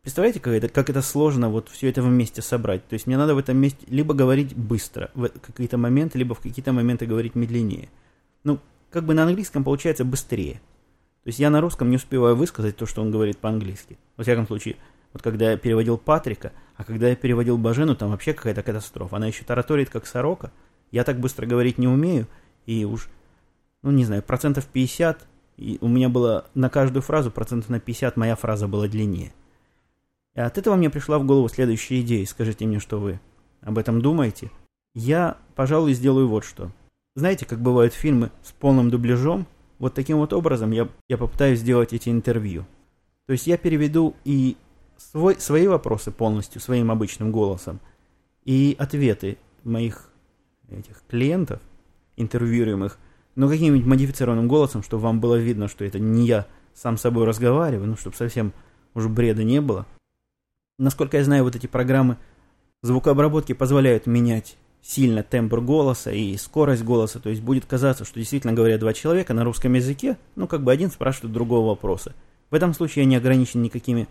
Представляете, 0.00 0.40
как 0.40 0.54
это, 0.54 0.68
как 0.70 0.88
это 0.88 1.02
сложно 1.02 1.50
вот 1.50 1.68
все 1.68 1.90
это 1.90 2.00
вместе 2.00 2.40
собрать? 2.40 2.88
То 2.88 2.94
есть 2.94 3.06
мне 3.06 3.18
надо 3.18 3.34
в 3.34 3.38
этом 3.38 3.58
месте 3.58 3.84
либо 3.86 4.14
говорить 4.14 4.56
быстро 4.56 5.10
в 5.14 5.28
какие-то 5.28 5.76
моменты, 5.76 6.18
либо 6.18 6.34
в 6.34 6.40
какие-то 6.40 6.72
моменты 6.72 7.04
говорить 7.04 7.34
медленнее. 7.34 7.90
Ну, 8.42 8.58
как 8.90 9.04
бы 9.04 9.12
на 9.12 9.24
английском 9.24 9.64
получается 9.64 10.06
быстрее. 10.06 10.62
То 11.24 11.28
есть 11.28 11.38
я 11.38 11.50
на 11.50 11.60
русском 11.60 11.90
не 11.90 11.96
успеваю 11.96 12.36
высказать 12.36 12.76
то, 12.76 12.86
что 12.86 13.02
он 13.02 13.10
говорит 13.10 13.36
по-английски. 13.36 13.98
Во 14.16 14.24
всяком 14.24 14.46
случае, 14.46 14.76
вот 15.14 15.22
когда 15.22 15.52
я 15.52 15.56
переводил 15.56 15.96
Патрика, 15.96 16.52
а 16.76 16.84
когда 16.84 17.08
я 17.08 17.16
переводил 17.16 17.56
Бажену, 17.56 17.94
там 17.94 18.10
вообще 18.10 18.34
какая-то 18.34 18.62
катастрофа. 18.62 19.16
Она 19.16 19.28
еще 19.28 19.44
тараторит, 19.44 19.88
как 19.88 20.06
сорока. 20.06 20.50
Я 20.90 21.04
так 21.04 21.20
быстро 21.20 21.46
говорить 21.46 21.78
не 21.78 21.86
умею, 21.88 22.26
и 22.66 22.84
уж, 22.84 23.08
ну 23.82 23.92
не 23.92 24.04
знаю, 24.04 24.22
процентов 24.22 24.66
50, 24.66 25.26
и 25.56 25.78
у 25.80 25.88
меня 25.88 26.08
было 26.08 26.46
на 26.54 26.68
каждую 26.68 27.02
фразу 27.02 27.30
процентов 27.30 27.70
на 27.70 27.78
50 27.78 28.16
моя 28.16 28.34
фраза 28.34 28.66
была 28.66 28.88
длиннее. 28.88 29.32
И 30.34 30.40
от 30.40 30.58
этого 30.58 30.74
мне 30.74 30.90
пришла 30.90 31.20
в 31.20 31.24
голову 31.24 31.48
следующая 31.48 32.00
идея. 32.00 32.26
Скажите 32.26 32.66
мне, 32.66 32.80
что 32.80 32.98
вы 32.98 33.20
об 33.60 33.78
этом 33.78 34.02
думаете. 34.02 34.50
Я, 34.94 35.38
пожалуй, 35.54 35.94
сделаю 35.94 36.28
вот 36.28 36.44
что. 36.44 36.72
Знаете, 37.14 37.46
как 37.46 37.60
бывают 37.60 37.94
фильмы 37.94 38.32
с 38.42 38.50
полным 38.50 38.90
дубляжом? 38.90 39.46
Вот 39.78 39.94
таким 39.94 40.18
вот 40.18 40.32
образом 40.32 40.72
я, 40.72 40.88
я 41.08 41.18
попытаюсь 41.18 41.60
сделать 41.60 41.92
эти 41.92 42.08
интервью. 42.08 42.66
То 43.26 43.32
есть 43.32 43.46
я 43.46 43.56
переведу 43.56 44.16
и 44.24 44.56
свой, 44.96 45.40
свои 45.40 45.66
вопросы 45.66 46.10
полностью 46.10 46.60
своим 46.60 46.90
обычным 46.90 47.32
голосом, 47.32 47.80
и 48.44 48.76
ответы 48.78 49.38
моих 49.64 50.10
этих 50.68 51.02
клиентов, 51.08 51.60
интервьюируемых, 52.16 52.98
но 53.34 53.48
каким-нибудь 53.48 53.86
модифицированным 53.86 54.48
голосом, 54.48 54.82
чтобы 54.82 55.04
вам 55.04 55.20
было 55.20 55.36
видно, 55.36 55.68
что 55.68 55.84
это 55.84 55.98
не 55.98 56.26
я 56.26 56.46
сам 56.74 56.96
с 56.96 57.02
собой 57.02 57.24
разговариваю, 57.26 57.88
ну, 57.88 57.96
чтобы 57.96 58.16
совсем 58.16 58.52
уже 58.94 59.08
бреда 59.08 59.42
не 59.42 59.60
было. 59.60 59.86
Насколько 60.78 61.18
я 61.18 61.24
знаю, 61.24 61.44
вот 61.44 61.56
эти 61.56 61.66
программы 61.66 62.16
звукообработки 62.82 63.52
позволяют 63.52 64.06
менять 64.06 64.56
сильно 64.82 65.22
тембр 65.22 65.60
голоса 65.60 66.12
и 66.12 66.36
скорость 66.36 66.84
голоса, 66.84 67.18
то 67.18 67.30
есть 67.30 67.42
будет 67.42 67.64
казаться, 67.64 68.04
что 68.04 68.18
действительно 68.18 68.52
говорят 68.52 68.80
два 68.80 68.92
человека 68.92 69.32
на 69.32 69.44
русском 69.44 69.72
языке, 69.72 70.18
ну 70.36 70.46
как 70.46 70.62
бы 70.62 70.70
один 70.72 70.90
спрашивает 70.90 71.32
другого 71.32 71.68
вопроса. 71.68 72.14
В 72.50 72.54
этом 72.54 72.74
случае 72.74 73.04
я 73.04 73.08
не 73.08 73.16
ограничен 73.16 73.62
никакими 73.62 74.06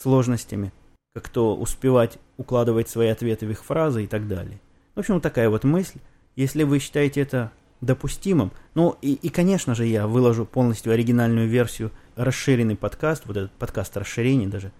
сложностями, 0.00 0.72
как 1.14 1.28
то 1.28 1.56
успевать 1.56 2.18
укладывать 2.36 2.88
свои 2.88 3.08
ответы 3.08 3.46
в 3.46 3.50
их 3.50 3.64
фразы 3.64 4.04
и 4.04 4.06
так 4.06 4.28
далее. 4.28 4.60
В 4.94 5.00
общем, 5.00 5.20
такая 5.20 5.48
вот 5.48 5.64
мысль. 5.64 5.98
Если 6.36 6.64
вы 6.64 6.78
считаете 6.78 7.20
это 7.20 7.52
допустимым, 7.80 8.52
ну 8.74 8.96
и, 9.02 9.14
и 9.14 9.28
конечно 9.28 9.74
же 9.74 9.86
я 9.86 10.06
выложу 10.06 10.46
полностью 10.46 10.92
оригинальную 10.92 11.48
версию, 11.48 11.92
расширенный 12.16 12.76
подкаст, 12.76 13.26
вот 13.26 13.36
этот 13.36 13.52
подкаст 13.52 13.96
расширений 13.96 14.46
даже, 14.46 14.72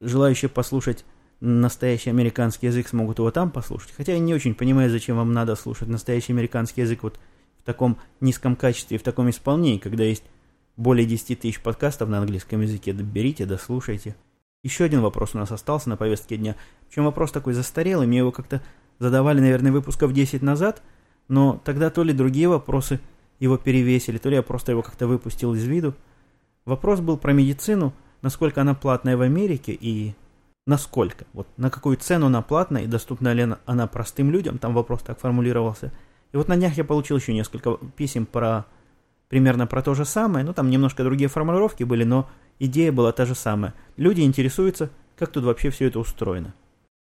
желающие 0.00 0.48
послушать 0.48 1.04
настоящий 1.40 2.10
американский 2.10 2.66
язык 2.66 2.88
смогут 2.88 3.18
его 3.18 3.30
там 3.30 3.50
послушать. 3.50 3.92
Хотя 3.96 4.12
я 4.12 4.18
не 4.18 4.34
очень 4.34 4.54
понимаю, 4.54 4.90
зачем 4.90 5.16
вам 5.16 5.32
надо 5.32 5.56
слушать 5.56 5.88
настоящий 5.88 6.32
американский 6.32 6.82
язык 6.82 7.02
вот 7.02 7.18
в 7.58 7.64
таком 7.64 7.98
низком 8.20 8.56
качестве 8.56 8.98
в 8.98 9.02
таком 9.02 9.30
исполнении, 9.30 9.78
когда 9.78 10.04
есть 10.04 10.24
более 10.76 11.06
10 11.06 11.40
тысяч 11.40 11.60
подкастов 11.60 12.08
на 12.08 12.18
английском 12.18 12.60
языке. 12.60 12.92
Да 12.92 13.02
берите, 13.02 13.46
да 13.46 13.58
слушайте. 13.58 14.16
Еще 14.62 14.84
один 14.84 15.00
вопрос 15.00 15.34
у 15.34 15.38
нас 15.38 15.50
остался 15.50 15.88
на 15.88 15.96
повестке 15.96 16.36
дня. 16.36 16.54
Причем 16.88 17.04
вопрос 17.04 17.32
такой 17.32 17.54
застарелый, 17.54 18.06
мне 18.06 18.18
его 18.18 18.30
как-то 18.30 18.60
задавали, 18.98 19.40
наверное, 19.40 19.72
выпусков 19.72 20.12
10 20.12 20.42
назад, 20.42 20.82
но 21.28 21.60
тогда 21.64 21.88
то 21.88 22.02
ли 22.02 22.12
другие 22.12 22.48
вопросы 22.48 23.00
его 23.38 23.56
перевесили, 23.56 24.18
то 24.18 24.28
ли 24.28 24.36
я 24.36 24.42
просто 24.42 24.72
его 24.72 24.82
как-то 24.82 25.06
выпустил 25.06 25.54
из 25.54 25.64
виду. 25.64 25.94
Вопрос 26.66 27.00
был 27.00 27.16
про 27.16 27.32
медицину, 27.32 27.94
насколько 28.20 28.60
она 28.60 28.74
платная 28.74 29.16
в 29.16 29.22
Америке 29.22 29.72
и 29.72 30.14
насколько, 30.66 31.24
вот 31.32 31.48
на 31.56 31.70
какую 31.70 31.96
цену 31.96 32.26
она 32.26 32.42
платная 32.42 32.82
и 32.82 32.86
доступна 32.86 33.32
ли 33.32 33.48
она 33.64 33.86
простым 33.86 34.30
людям, 34.30 34.58
там 34.58 34.74
вопрос 34.74 35.00
так 35.00 35.18
формулировался. 35.18 35.90
И 36.32 36.36
вот 36.36 36.48
на 36.48 36.56
днях 36.56 36.74
я 36.76 36.84
получил 36.84 37.16
еще 37.16 37.32
несколько 37.32 37.78
писем 37.96 38.26
про 38.26 38.66
примерно 39.28 39.66
про 39.66 39.80
то 39.80 39.94
же 39.94 40.04
самое, 40.04 40.44
ну 40.44 40.52
там 40.52 40.68
немножко 40.68 41.02
другие 41.02 41.28
формулировки 41.28 41.82
были, 41.84 42.04
но 42.04 42.28
идея 42.60 42.92
была 42.92 43.10
та 43.10 43.26
же 43.26 43.34
самая. 43.34 43.74
Люди 43.96 44.20
интересуются, 44.20 44.90
как 45.18 45.32
тут 45.32 45.42
вообще 45.42 45.70
все 45.70 45.88
это 45.88 45.98
устроено. 45.98 46.54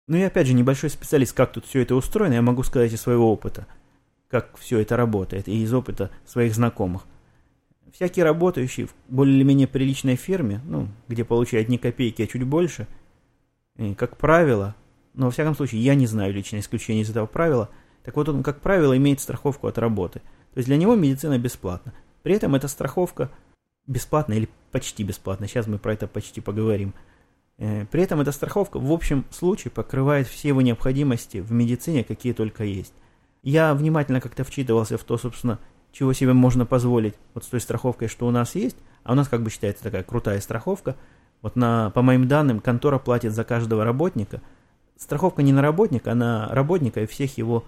Ну 0.09 0.17
и 0.17 0.23
опять 0.23 0.49
же, 0.49 0.55
небольшой 0.55 0.91
специалист, 0.91 1.33
как 1.33 1.53
тут 1.53 1.65
все 1.65 1.81
это 1.81 1.95
устроено, 1.95 2.35
я 2.35 2.43
могу 2.43 2.65
сказать 2.65 2.93
из 2.93 3.01
своего 3.01 3.33
опыта, 3.33 3.67
как 4.29 4.57
все 4.59 4.81
это 4.81 4.97
работает, 4.97 5.47
и 5.47 5.63
из 5.63 5.73
опыта 5.73 6.11
своих 6.27 6.55
знакомых. 6.55 7.03
Всякий 7.93 8.25
работающий 8.25 8.87
в 8.87 8.95
более 9.09 9.37
или 9.37 9.45
менее 9.45 9.69
приличной 9.69 10.17
фирме, 10.17 10.61
ну, 10.65 10.89
где 11.07 11.25
получает 11.25 11.69
не 11.69 11.79
копейки, 11.79 12.23
а 12.23 12.27
чуть 12.27 12.43
больше– 12.43 12.89
и, 13.77 13.95
как 13.95 14.17
правило, 14.17 14.77
но 15.15 15.27
во 15.27 15.33
всяком 15.33 15.55
случае 15.55 15.83
я 15.83 15.95
не 15.95 16.07
знаю 16.07 16.33
личное 16.33 16.61
исключение 16.61 17.03
из 17.03 17.11
этого 17.11 17.27
правила, 17.27 17.71
так 18.05 18.15
вот 18.17 18.29
он, 18.29 18.43
как 18.43 18.61
правило, 18.61 18.97
имеет 18.97 19.21
страховку 19.21 19.67
от 19.67 19.79
работы. 19.79 20.21
То 20.53 20.59
есть 20.59 20.69
для 20.69 20.77
него 20.77 20.95
медицина 20.95 21.39
бесплатна. 21.39 21.93
При 22.23 22.35
этом 22.35 22.55
эта 22.55 22.69
страховка 22.69 23.31
бесплатна 23.87 24.35
или 24.35 24.49
почти 24.71 25.05
бесплатна. 25.05 25.47
Сейчас 25.47 25.67
мы 25.67 25.79
про 25.79 25.93
это 25.93 26.07
почти 26.07 26.41
поговорим. 26.41 26.95
Э, 27.59 27.87
при 27.87 28.03
этом 28.03 28.21
эта 28.21 28.33
страховка 28.33 28.79
в 28.79 28.91
общем 28.93 29.25
случае 29.31 29.71
покрывает 29.71 30.27
все 30.27 30.49
его 30.49 30.63
необходимости 30.63 31.39
в 31.39 31.53
медицине, 31.53 32.05
какие 32.05 32.33
только 32.33 32.65
есть. 32.65 32.95
Я 33.43 33.75
внимательно 33.75 34.21
как-то 34.21 34.45
вчитывался 34.45 34.99
в 34.99 35.05
то, 35.05 35.19
собственно, 35.19 35.59
чего 35.93 36.13
себе 36.13 36.33
можно 36.33 36.67
позволить 36.67 37.15
вот 37.35 37.45
с 37.45 37.49
той 37.49 37.61
страховкой, 37.61 38.09
что 38.09 38.27
у 38.27 38.31
нас 38.31 38.55
есть. 38.55 38.77
А 39.05 39.13
у 39.13 39.15
нас 39.15 39.29
как 39.29 39.43
бы 39.43 39.51
считается 39.51 39.85
такая 39.85 40.03
крутая 40.03 40.41
страховка– 40.41 40.97
вот 41.45 41.57
на, 41.57 41.91
по 41.91 42.01
моим 42.01 42.27
данным, 42.27 42.59
контора 42.59 42.99
платит 42.99 43.35
за 43.35 43.45
каждого 43.45 43.85
работника. 43.85 44.41
Страховка 44.97 45.43
не 45.43 45.53
на 45.53 45.61
работника, 45.61 46.13
а 46.13 46.15
на 46.15 46.49
работника 46.49 47.03
и 47.03 47.07
всех 47.07 47.37
его, 47.37 47.65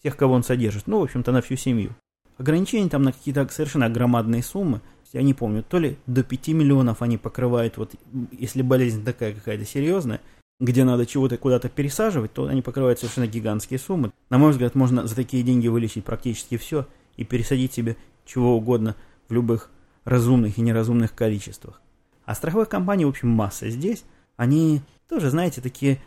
всех, 0.00 0.18
кого 0.18 0.34
он 0.34 0.42
содержит. 0.42 0.86
Ну, 0.86 1.00
в 1.00 1.04
общем-то, 1.04 1.32
на 1.32 1.40
всю 1.40 1.56
семью. 1.56 1.94
Ограничения 2.36 2.90
там 2.90 3.02
на 3.02 3.12
какие-то 3.12 3.48
совершенно 3.48 3.88
громадные 3.88 4.42
суммы. 4.42 4.82
Я 5.12 5.22
не 5.22 5.34
помню, 5.34 5.62
то 5.62 5.78
ли 5.78 5.98
до 6.06 6.22
5 6.22 6.48
миллионов 6.48 7.02
они 7.02 7.18
покрывают, 7.18 7.76
вот 7.76 7.94
если 8.30 8.62
болезнь 8.62 9.04
такая 9.04 9.34
какая-то 9.34 9.64
серьезная, 9.64 10.20
где 10.60 10.84
надо 10.84 11.06
чего-то 11.06 11.36
куда-то 11.36 11.68
пересаживать, 11.68 12.32
то 12.32 12.46
они 12.46 12.62
покрывают 12.62 12.98
совершенно 12.98 13.26
гигантские 13.26 13.78
суммы. 13.78 14.12
На 14.28 14.38
мой 14.38 14.52
взгляд, 14.52 14.74
можно 14.74 15.06
за 15.06 15.16
такие 15.16 15.42
деньги 15.42 15.68
вылечить 15.68 16.04
практически 16.04 16.58
все 16.58 16.86
и 17.16 17.24
пересадить 17.24 17.72
себе 17.72 17.96
чего 18.24 18.56
угодно 18.56 18.94
в 19.28 19.32
любых 19.32 19.70
разумных 20.04 20.58
и 20.58 20.60
неразумных 20.60 21.14
количествах. 21.14 21.80
А 22.24 22.34
страховых 22.34 22.68
компаний, 22.68 23.04
в 23.04 23.08
общем, 23.08 23.28
масса 23.28 23.68
здесь. 23.70 24.04
Они 24.36 24.82
тоже, 25.08 25.30
знаете, 25.30 25.60
такие 25.60 25.98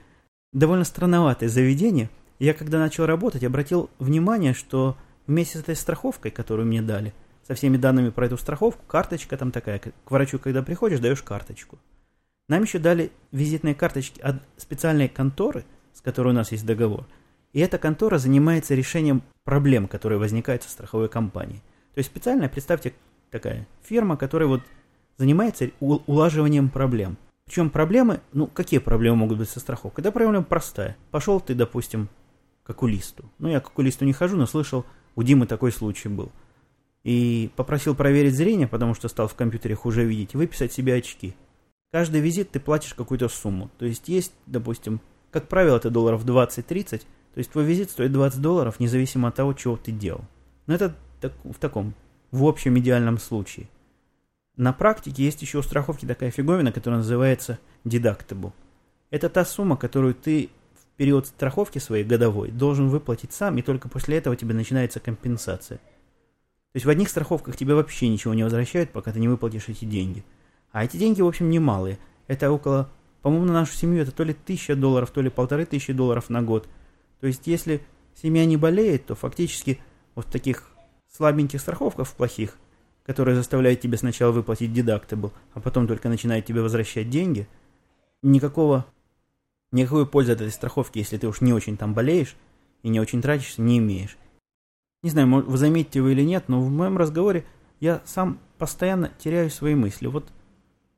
довольно 0.54 0.86
странноватые 0.86 1.50
заведения. 1.50 2.10
Я 2.40 2.54
когда 2.54 2.80
начал 2.80 3.06
работать, 3.06 3.44
обратил 3.44 3.90
внимание, 4.00 4.54
что 4.54 4.96
вместе 5.28 5.58
с 5.58 5.62
этой 5.62 5.76
страховкой, 5.76 6.32
которую 6.32 6.68
мне 6.68 6.82
дали, 6.82 7.14
со 7.48 7.56
всеми 7.56 7.78
данными 7.78 8.10
про 8.10 8.26
эту 8.26 8.38
страховку, 8.38 8.84
карточка 8.88 9.38
там 9.38 9.52
такая, 9.52 9.80
к 9.80 10.12
врачу, 10.12 10.40
когда 10.40 10.64
приходишь, 10.64 11.00
даешь 11.00 11.22
карточку. 11.22 11.78
Нам 12.50 12.64
еще 12.64 12.80
дали 12.80 13.12
визитные 13.32 13.76
карточки 13.76 14.20
от 14.22 14.38
специальной 14.58 15.08
конторы, 15.08 15.66
с 15.94 16.02
которой 16.02 16.30
у 16.30 16.34
нас 16.34 16.52
есть 16.52 16.66
договор. 16.66 17.06
И 17.54 17.60
эта 17.60 17.78
контора 17.78 18.18
занимается 18.18 18.74
решением 18.74 19.22
проблем, 19.44 19.88
которые 19.88 20.20
возникают 20.20 20.64
со 20.64 20.70
страховой 20.70 21.08
компанией. 21.08 21.62
То 21.94 22.00
есть 22.00 22.10
специально, 22.10 22.50
представьте, 22.50 22.94
такая 23.30 23.68
фирма, 23.84 24.18
которая 24.18 24.48
вот 24.48 24.62
занимается 25.18 25.70
улаживанием 25.80 26.70
проблем. 26.70 27.18
Причем 27.46 27.70
проблемы, 27.70 28.22
ну 28.32 28.48
какие 28.48 28.80
проблемы 28.80 29.18
могут 29.18 29.38
быть 29.38 29.50
со 29.50 29.60
страховкой? 29.60 30.04
Да 30.04 30.12
проблема 30.12 30.44
простая. 30.44 30.98
Пошел 31.12 31.40
ты, 31.40 31.54
допустим, 31.54 32.10
к 32.64 32.70
окулисту. 32.70 33.30
Ну 33.38 33.50
я 33.50 33.60
к 33.60 33.68
окулисту 33.68 34.06
не 34.06 34.14
хожу, 34.14 34.38
но 34.38 34.46
слышал, 34.46 34.86
у 35.16 35.24
Димы 35.24 35.46
такой 35.46 35.72
случай 35.72 36.10
был. 36.10 36.32
И 37.04 37.52
попросил 37.56 37.96
проверить 37.96 38.36
зрение, 38.36 38.68
потому 38.68 38.94
что 38.94 39.08
стал 39.10 39.28
в 39.28 39.36
компьютере 39.36 39.76
хуже 39.76 40.06
видеть, 40.06 40.34
и 40.34 40.38
выписать 40.38 40.72
себе 40.72 40.96
очки. 40.96 41.36
Каждый 41.92 42.22
визит 42.22 42.52
ты 42.52 42.60
платишь 42.60 42.94
какую-то 42.94 43.30
сумму. 43.30 43.70
То 43.78 43.86
есть 43.86 44.08
есть, 44.08 44.34
допустим, 44.46 45.02
как 45.32 45.48
правило, 45.48 45.78
это 45.78 45.90
долларов 45.90 46.26
20-30, 46.26 47.00
то 47.34 47.38
есть 47.38 47.52
твой 47.52 47.66
визит 47.66 47.90
стоит 47.90 48.12
20 48.12 48.42
долларов, 48.42 48.80
независимо 48.80 49.30
от 49.30 49.36
того, 49.36 49.54
чего 49.54 49.78
ты 49.78 49.92
делал. 49.92 50.22
Но 50.68 50.76
это 50.76 50.96
так, 51.20 51.34
в 51.44 51.56
таком, 51.56 51.94
в 52.32 52.46
общем 52.46 52.78
идеальном 52.80 53.18
случае. 53.18 53.68
На 54.56 54.72
практике 54.72 55.24
есть 55.24 55.42
еще 55.42 55.58
у 55.58 55.64
страховки 55.64 56.06
такая 56.06 56.30
фиговина, 56.30 56.72
которая 56.72 57.00
называется 57.00 57.60
deductible. 57.86 58.54
Это 59.10 59.30
та 59.30 59.46
сумма, 59.46 59.78
которую 59.78 60.14
ты 60.14 60.50
в 60.76 60.98
период 60.98 61.28
страховки 61.28 61.80
своей 61.80 62.04
годовой 62.04 62.52
должен 62.52 62.90
выплатить 62.90 63.34
сам, 63.34 63.58
и 63.58 63.64
только 63.64 63.90
после 63.90 64.18
этого 64.18 64.36
тебе 64.36 64.54
начинается 64.54 65.00
компенсация. 65.00 65.80
То 66.74 66.77
есть 66.77 66.86
в 66.86 66.89
одних 66.89 67.10
страховках 67.10 67.56
тебе 67.56 67.75
вообще 67.75 68.10
ничего 68.10 68.34
не 68.34 68.44
возвращают, 68.44 68.92
пока 68.92 69.12
ты 69.12 69.20
не 69.20 69.27
выплатишь 69.27 69.70
эти 69.70 69.86
деньги. 69.86 70.24
А 70.72 70.84
эти 70.84 70.98
деньги, 70.98 71.22
в 71.22 71.27
общем, 71.27 71.50
немалые. 71.50 72.00
Это 72.27 72.51
около, 72.51 72.89
по-моему, 73.22 73.46
на 73.46 73.53
нашу 73.53 73.74
семью 73.74 74.01
это 74.01 74.12
то 74.12 74.24
ли 74.24 74.34
тысяча 74.34 74.75
долларов, 74.75 75.12
то 75.12 75.22
ли 75.22 75.30
полторы 75.30 75.65
тысячи 75.65 75.94
долларов 75.94 76.30
на 76.30 76.42
год. 76.42 76.68
То 77.22 77.27
есть 77.27 77.48
если 77.48 77.82
семья 78.22 78.46
не 78.46 78.58
болеет, 78.58 79.06
то 79.06 79.15
фактически 79.15 79.80
вот 80.15 80.27
таких 80.27 80.70
слабеньких 81.08 81.62
страховках 81.62 82.12
плохих 82.13 82.58
которая 83.06 83.36
заставляет 83.36 83.82
тебя 83.82 83.98
сначала 83.98 84.32
выплатить 84.32 84.74
дедактабл, 84.74 85.34
а 85.53 85.60
потом 85.60 85.88
только 85.88 86.10
начинает 86.10 86.46
тебе 86.46 86.62
возвращать 86.62 87.10
деньги, 87.10 87.48
никакого, 88.22 88.86
никакой 89.72 90.08
пользы 90.08 90.32
от 90.32 90.42
этой 90.42 90.51
страховки, 90.51 91.00
если 91.00 91.18
ты 91.18 91.27
уж 91.27 91.42
не 91.42 91.53
очень 91.53 91.77
там 91.77 91.94
болеешь 91.94 92.36
и 92.82 92.89
не 92.89 93.00
очень 93.00 93.22
тратишься, 93.22 93.62
не 93.62 93.77
имеешь. 93.80 94.18
Не 95.04 95.10
знаю, 95.10 95.28
вы 95.28 95.58
заметите 95.58 96.02
вы 96.02 96.14
или 96.14 96.24
нет, 96.24 96.46
но 96.48 96.62
в 96.62 96.72
моем 96.72 96.98
разговоре 96.98 97.46
я 97.82 98.02
сам 98.06 98.40
постоянно 98.58 99.12
теряю 99.20 99.50
свои 99.50 99.76
мысли. 99.76 100.08
Вот, 100.08 100.26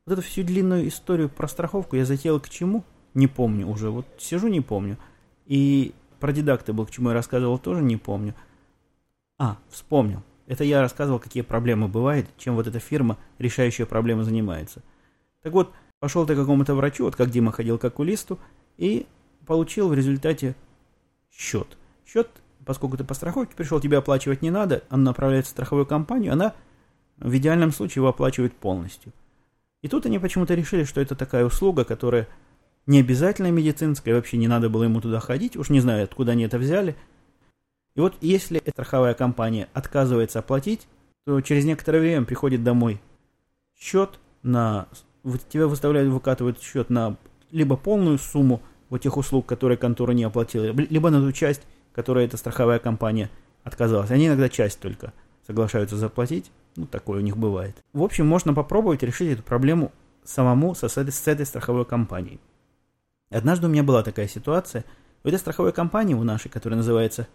вот 0.06 0.14
эту 0.14 0.22
всю 0.22 0.44
длинную 0.44 0.88
историю 0.88 1.28
про 1.28 1.48
страховку 1.48 1.96
я 1.96 2.06
затеял 2.06 2.40
к 2.40 2.48
чему? 2.48 2.84
Не 3.16 3.28
помню 3.28 3.68
уже. 3.68 3.90
Вот 3.90 4.06
сижу, 4.20 4.48
не 4.48 4.62
помню. 4.62 4.98
И 5.48 5.94
про 6.20 6.32
дидакты 6.32 6.72
был, 6.72 6.86
к 6.86 6.92
чему 6.92 7.10
я 7.10 7.16
рассказывал, 7.16 7.58
тоже 7.58 7.82
не 7.82 7.98
помню. 7.98 8.36
А, 9.40 9.58
вспомнил. 9.70 10.22
Это 10.46 10.64
я 10.64 10.82
рассказывал, 10.82 11.20
какие 11.20 11.42
проблемы 11.42 11.88
бывают, 11.88 12.28
чем 12.38 12.56
вот 12.56 12.68
эта 12.68 12.78
фирма, 12.80 13.18
решающая 13.40 13.88
проблемы, 13.88 14.24
занимается. 14.24 14.84
Так 15.42 15.54
вот, 15.54 15.74
пошел 16.00 16.28
ты 16.28 16.36
к 16.36 16.38
какому-то 16.38 16.76
врачу, 16.76 17.06
вот 17.06 17.16
как 17.16 17.32
Дима 17.32 17.52
ходил 17.52 17.80
к 17.80 17.86
окулисту, 17.86 18.38
и 18.78 19.08
получил 19.48 19.90
в 19.90 19.96
результате 19.96 20.56
счет. 21.32 21.78
Счет, 22.06 22.30
поскольку 22.66 22.98
ты 22.98 23.04
по 23.04 23.14
страховке 23.14 23.56
пришел, 23.56 23.80
тебе 23.80 23.98
оплачивать 23.98 24.42
не 24.42 24.52
надо, 24.52 24.84
он 24.90 25.04
направляется 25.04 25.52
в 25.52 25.54
страховую 25.54 25.86
компанию, 25.86 26.34
она 26.34 26.54
в 27.18 27.36
идеальном 27.38 27.72
случае 27.72 28.02
его 28.02 28.10
оплачивает 28.10 28.54
полностью. 28.54 29.14
И 29.82 29.88
тут 29.88 30.06
они 30.06 30.20
почему-то 30.20 30.54
решили, 30.56 30.84
что 30.84 31.00
это 31.02 31.16
такая 31.16 31.46
услуга, 31.46 31.84
которая 31.86 32.28
не 32.88 33.00
обязательно 33.00 33.52
медицинская, 33.52 34.16
вообще 34.16 34.38
не 34.38 34.48
надо 34.48 34.70
было 34.70 34.84
ему 34.84 35.02
туда 35.02 35.20
ходить, 35.20 35.56
уж 35.56 35.70
не 35.70 35.80
знаю, 35.80 36.04
откуда 36.04 36.34
они 36.34 36.44
это 36.44 36.58
взяли– 36.58 36.96
и 37.96 38.02
вот 38.02 38.16
если 38.22 38.62
страховая 38.68 39.14
компания 39.14 39.70
отказывается 39.74 40.40
оплатить, 40.40 40.88
то 41.26 41.40
через 41.42 41.66
некоторое 41.66 42.00
время 42.00 42.26
приходит 42.26 42.64
домой 42.64 43.02
счет 43.76 44.20
на... 44.44 44.88
Тебя 45.50 45.68
выставляют, 45.68 46.12
выкатывают 46.12 46.62
счет 46.62 46.90
на 46.90 47.18
либо 47.52 47.78
полную 47.78 48.20
сумму 48.20 48.62
вот 48.90 49.02
тех 49.02 49.18
услуг, 49.18 49.46
которые 49.46 49.78
контора 49.78 50.12
не 50.12 50.24
оплатила, 50.24 50.66
либо 50.66 51.10
на 51.10 51.22
ту 51.22 51.32
часть, 51.32 51.62
которую 51.96 52.26
эта 52.26 52.38
страховая 52.38 52.78
компания 52.78 53.32
отказалась. 53.64 54.12
Они 54.12 54.28
иногда 54.28 54.50
часть 54.50 54.80
только 54.80 55.14
соглашаются 55.48 55.98
заплатить. 55.98 56.52
Ну, 56.76 56.86
такое 56.86 57.20
у 57.20 57.24
них 57.24 57.38
бывает. 57.38 57.76
В 57.94 58.04
общем, 58.04 58.28
можно 58.28 58.54
попробовать 58.54 59.02
решить 59.02 59.32
эту 59.32 59.42
проблему 59.42 59.92
самому 60.24 60.76
со, 60.76 60.90
с, 60.90 60.98
этой, 60.98 61.46
страховой 61.46 61.86
компанией. 61.86 62.40
Однажды 63.32 63.66
у 63.66 63.70
меня 63.70 63.84
была 63.84 64.04
такая 64.04 64.28
ситуация. 64.28 64.86
В 65.24 65.28
этой 65.28 65.40
страховой 65.40 65.72
компании 65.72 66.14
у 66.14 66.24
нашей, 66.24 66.50
которая 66.50 66.78
называется 66.78 67.28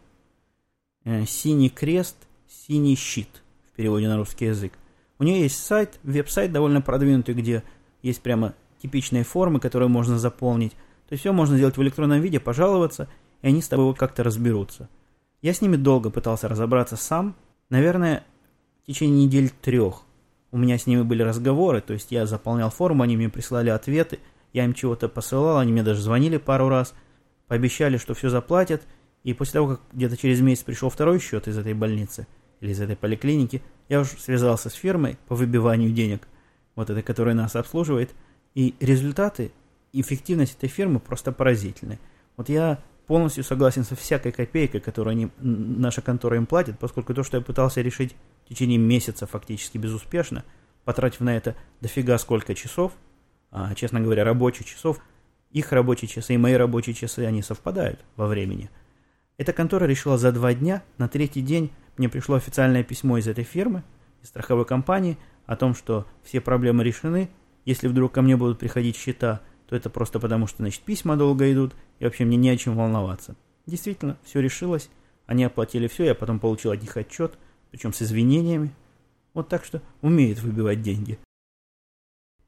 Э, 1.04 1.24
синий 1.24 1.70
крест, 1.70 2.16
синий 2.46 2.94
щит 2.94 3.42
в 3.72 3.76
переводе 3.76 4.06
на 4.06 4.18
русский 4.18 4.46
язык. 4.46 4.74
У 5.18 5.24
нее 5.24 5.40
есть 5.40 5.64
сайт, 5.64 5.98
веб-сайт 6.02 6.52
довольно 6.52 6.82
продвинутый, 6.82 7.34
где 7.34 7.62
есть 8.02 8.20
прямо 8.20 8.54
типичные 8.82 9.24
формы, 9.24 9.60
которые 9.60 9.88
можно 9.88 10.18
заполнить. 10.18 10.72
То 11.08 11.12
есть 11.12 11.22
все 11.22 11.32
можно 11.32 11.56
сделать 11.56 11.78
в 11.78 11.82
электронном 11.82 12.20
виде, 12.20 12.38
пожаловаться, 12.38 13.08
и 13.42 13.48
они 13.48 13.62
с 13.62 13.68
тобой 13.68 13.94
как-то 13.94 14.22
разберутся. 14.22 14.88
Я 15.42 15.54
с 15.54 15.60
ними 15.60 15.76
долго 15.76 16.10
пытался 16.10 16.48
разобраться 16.48 16.96
сам. 16.96 17.34
Наверное, 17.70 18.24
в 18.82 18.86
течение 18.86 19.24
недель 19.24 19.50
трех 19.50 20.02
у 20.50 20.58
меня 20.58 20.78
с 20.78 20.86
ними 20.86 21.02
были 21.02 21.22
разговоры, 21.22 21.80
то 21.80 21.92
есть 21.92 22.10
я 22.10 22.26
заполнял 22.26 22.70
форму, 22.70 23.04
они 23.04 23.16
мне 23.16 23.28
присылали 23.28 23.70
ответы, 23.70 24.18
я 24.52 24.64
им 24.64 24.74
чего-то 24.74 25.08
посылал, 25.08 25.58
они 25.58 25.72
мне 25.72 25.82
даже 25.82 26.00
звонили 26.00 26.38
пару 26.38 26.68
раз, 26.68 26.92
пообещали, 27.46 27.96
что 27.96 28.14
все 28.14 28.28
заплатят– 28.30 28.82
и 29.22 29.34
после 29.34 29.54
того, 29.54 29.68
как 29.68 29.80
где-то 29.92 30.16
через 30.16 30.40
месяц 30.40 30.62
пришел 30.62 30.88
второй 30.88 31.20
счет 31.20 31.46
из 31.46 31.58
этой 31.58 31.74
больницы 31.74 32.26
или 32.60 32.72
из 32.72 32.80
этой 32.80 32.96
поликлиники, 32.96 33.62
я 33.88 34.00
уже 34.00 34.10
связался 34.18 34.70
с 34.70 34.74
фирмой 34.74 35.18
по 35.28 35.34
выбиванию 35.34 35.90
денег, 35.90 36.26
вот 36.74 36.90
этой, 36.90 37.02
которая 37.02 37.34
нас 37.34 37.56
обслуживает, 37.56 38.10
и 38.54 38.74
результаты, 38.80 39.52
эффективность 39.92 40.56
этой 40.56 40.68
фирмы 40.68 41.00
просто 41.00 41.32
поразительны. 41.32 41.98
Вот 42.36 42.48
я 42.48 42.78
полностью 43.10 43.42
согласен 43.42 43.82
со 43.82 43.96
всякой 43.96 44.30
копейкой, 44.30 44.80
которую 44.80 45.10
они, 45.10 45.30
наша 45.40 46.00
контора 46.00 46.36
им 46.36 46.46
платит, 46.46 46.78
поскольку 46.78 47.12
то, 47.12 47.24
что 47.24 47.38
я 47.38 47.42
пытался 47.42 47.80
решить 47.80 48.14
в 48.44 48.48
течение 48.48 48.78
месяца 48.78 49.26
фактически 49.26 49.78
безуспешно, 49.78 50.44
потратив 50.84 51.18
на 51.18 51.36
это 51.36 51.56
дофига 51.80 52.16
сколько 52.18 52.54
часов, 52.54 52.92
а, 53.50 53.74
честно 53.74 54.00
говоря, 54.00 54.22
рабочих 54.22 54.64
часов, 54.66 55.00
их 55.50 55.72
рабочие 55.72 56.08
часы 56.08 56.34
и 56.34 56.38
мои 56.38 56.54
рабочие 56.54 56.94
часы, 56.94 57.24
они 57.24 57.42
совпадают 57.42 57.98
во 58.14 58.28
времени– 58.28 58.70
эта 59.40 59.54
контора 59.54 59.86
решила 59.86 60.18
за 60.18 60.32
два 60.32 60.52
дня, 60.52 60.82
на 60.98 61.08
третий 61.08 61.40
день 61.40 61.72
мне 61.96 62.10
пришло 62.10 62.36
официальное 62.36 62.82
письмо 62.82 63.16
из 63.16 63.26
этой 63.26 63.42
фирмы, 63.42 63.82
из 64.22 64.28
страховой 64.28 64.66
компании, 64.66 65.16
о 65.46 65.56
том, 65.56 65.74
что 65.74 66.06
все 66.22 66.42
проблемы 66.42 66.84
решены. 66.84 67.30
Если 67.64 67.88
вдруг 67.88 68.12
ко 68.12 68.20
мне 68.20 68.36
будут 68.36 68.58
приходить 68.58 68.96
счета, 68.96 69.40
то 69.70 69.76
это 69.76 69.88
просто 69.88 70.20
потому, 70.20 70.46
что, 70.46 70.58
значит, 70.58 70.82
письма 70.82 71.16
долго 71.16 71.50
идут, 71.50 71.74
и 71.98 72.04
вообще 72.04 72.26
мне 72.26 72.36
не 72.36 72.50
о 72.50 72.56
чем 72.58 72.76
волноваться. 72.76 73.36
Действительно, 73.64 74.18
все 74.22 74.40
решилось, 74.40 74.90
они 75.26 75.44
оплатили 75.44 75.86
все, 75.86 76.04
я 76.04 76.14
потом 76.14 76.38
получил 76.38 76.72
от 76.72 76.82
них 76.82 76.94
отчет, 76.98 77.38
причем 77.70 77.94
с 77.94 78.02
извинениями. 78.02 78.74
Вот 79.32 79.48
так 79.48 79.64
что 79.64 79.80
умеет 80.02 80.40
выбивать 80.40 80.82
деньги. 80.82 81.18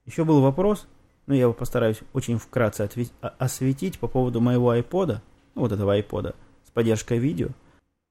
Еще 0.04 0.24
был 0.24 0.42
вопрос, 0.42 0.86
но 1.26 1.34
я 1.34 1.42
его 1.42 1.54
постараюсь 1.54 2.00
очень 2.12 2.38
вкратце 2.38 2.90
осветить 3.38 3.98
по 3.98 4.08
поводу 4.08 4.40
моего 4.40 4.70
айпода, 4.70 5.22
ну, 5.54 5.62
вот 5.62 5.72
этого 5.72 5.94
айпода– 5.94 6.34
поддержкой 6.72 7.18
видео. 7.18 7.48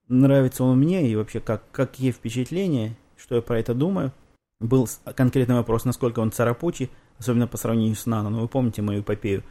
Нравится 0.08 0.63
он 0.63 0.78
мне 0.78 1.08
и 1.08 1.15
вообще 1.15 1.39
как, 1.39 1.63
какие 1.71 2.12
впечатления, 2.12 2.97
что 3.17 3.36
я 3.36 3.41
про 3.41 3.60
это 3.60 3.74
думаю. 3.74 4.12
Был 4.60 4.88
конкретный 5.15 5.56
вопрос, 5.56 5.86
насколько 5.86 6.19
он 6.19 6.32
царапучий, 6.32 6.89
особенно 7.21 7.45
по 7.47 7.57
сравнению 7.57 7.95
с 7.95 8.07
Нано. 8.07 8.31
Ну 8.31 8.39
вы 8.39 8.47
помните 8.47 8.81
мою 8.81 9.01
эпопею, 9.01 9.43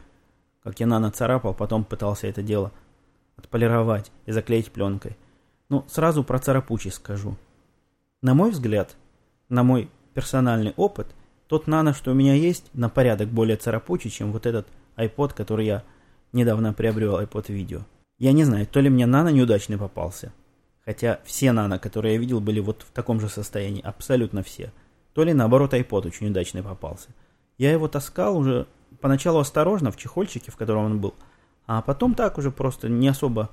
как 0.61 0.81
я 0.81 0.87
Нано 0.87 1.09
царапал, 1.09 1.53
потом 1.53 1.85
пытался 1.85 2.27
это 2.27 2.43
дело 2.43 2.73
отполировать 3.37 4.11
и 4.25 4.33
заклеить 4.33 4.73
пленкой. 4.73 5.15
Ну, 5.69 5.85
сразу 5.87 6.25
про 6.25 6.37
царапучий 6.37 6.91
скажу. 6.91 7.37
На 8.21 8.33
мой 8.33 8.51
взгляд, 8.51 8.97
на 9.47 9.63
мой 9.63 9.89
персональный 10.13 10.73
опыт, 10.75 11.07
тот 11.47 11.65
нано, 11.65 11.93
что 11.93 12.11
у 12.11 12.13
меня 12.13 12.33
есть, 12.33 12.69
на 12.73 12.89
порядок 12.89 13.29
более 13.29 13.55
царапучий, 13.55 14.09
чем 14.09 14.33
вот 14.33 14.45
этот 14.45 14.67
iPod, 14.97 15.33
который 15.33 15.65
я 15.65 15.83
недавно 16.33 16.73
приобрел, 16.73 17.21
iPod 17.21 17.53
видео. 17.53 17.85
Я 18.17 18.33
не 18.33 18.43
знаю, 18.43 18.67
то 18.67 18.81
ли 18.81 18.89
мне 18.89 19.05
нано 19.05 19.29
неудачный 19.29 19.77
попался, 19.77 20.33
хотя 20.83 21.21
все 21.23 21.53
нано, 21.53 21.79
которые 21.79 22.15
я 22.15 22.19
видел, 22.19 22.41
были 22.41 22.59
вот 22.59 22.81
в 22.81 22.91
таком 22.91 23.21
же 23.21 23.29
состоянии, 23.29 23.81
абсолютно 23.81 24.43
все. 24.43 24.73
То 25.13 25.23
ли 25.23 25.33
наоборот 25.33 25.73
iPod 25.73 26.07
очень 26.07 26.27
удачный 26.27 26.63
попался. 26.63 27.09
Я 27.61 27.71
его 27.73 27.87
таскал 27.87 28.37
уже 28.37 28.65
поначалу 29.01 29.37
осторожно 29.37 29.91
в 29.91 29.95
чехольчике, 29.95 30.51
в 30.51 30.55
котором 30.55 30.85
он 30.85 30.99
был, 30.99 31.13
а 31.67 31.83
потом 31.83 32.15
так 32.15 32.39
уже 32.39 32.49
просто 32.49 32.89
не 32.89 33.07
особо 33.07 33.51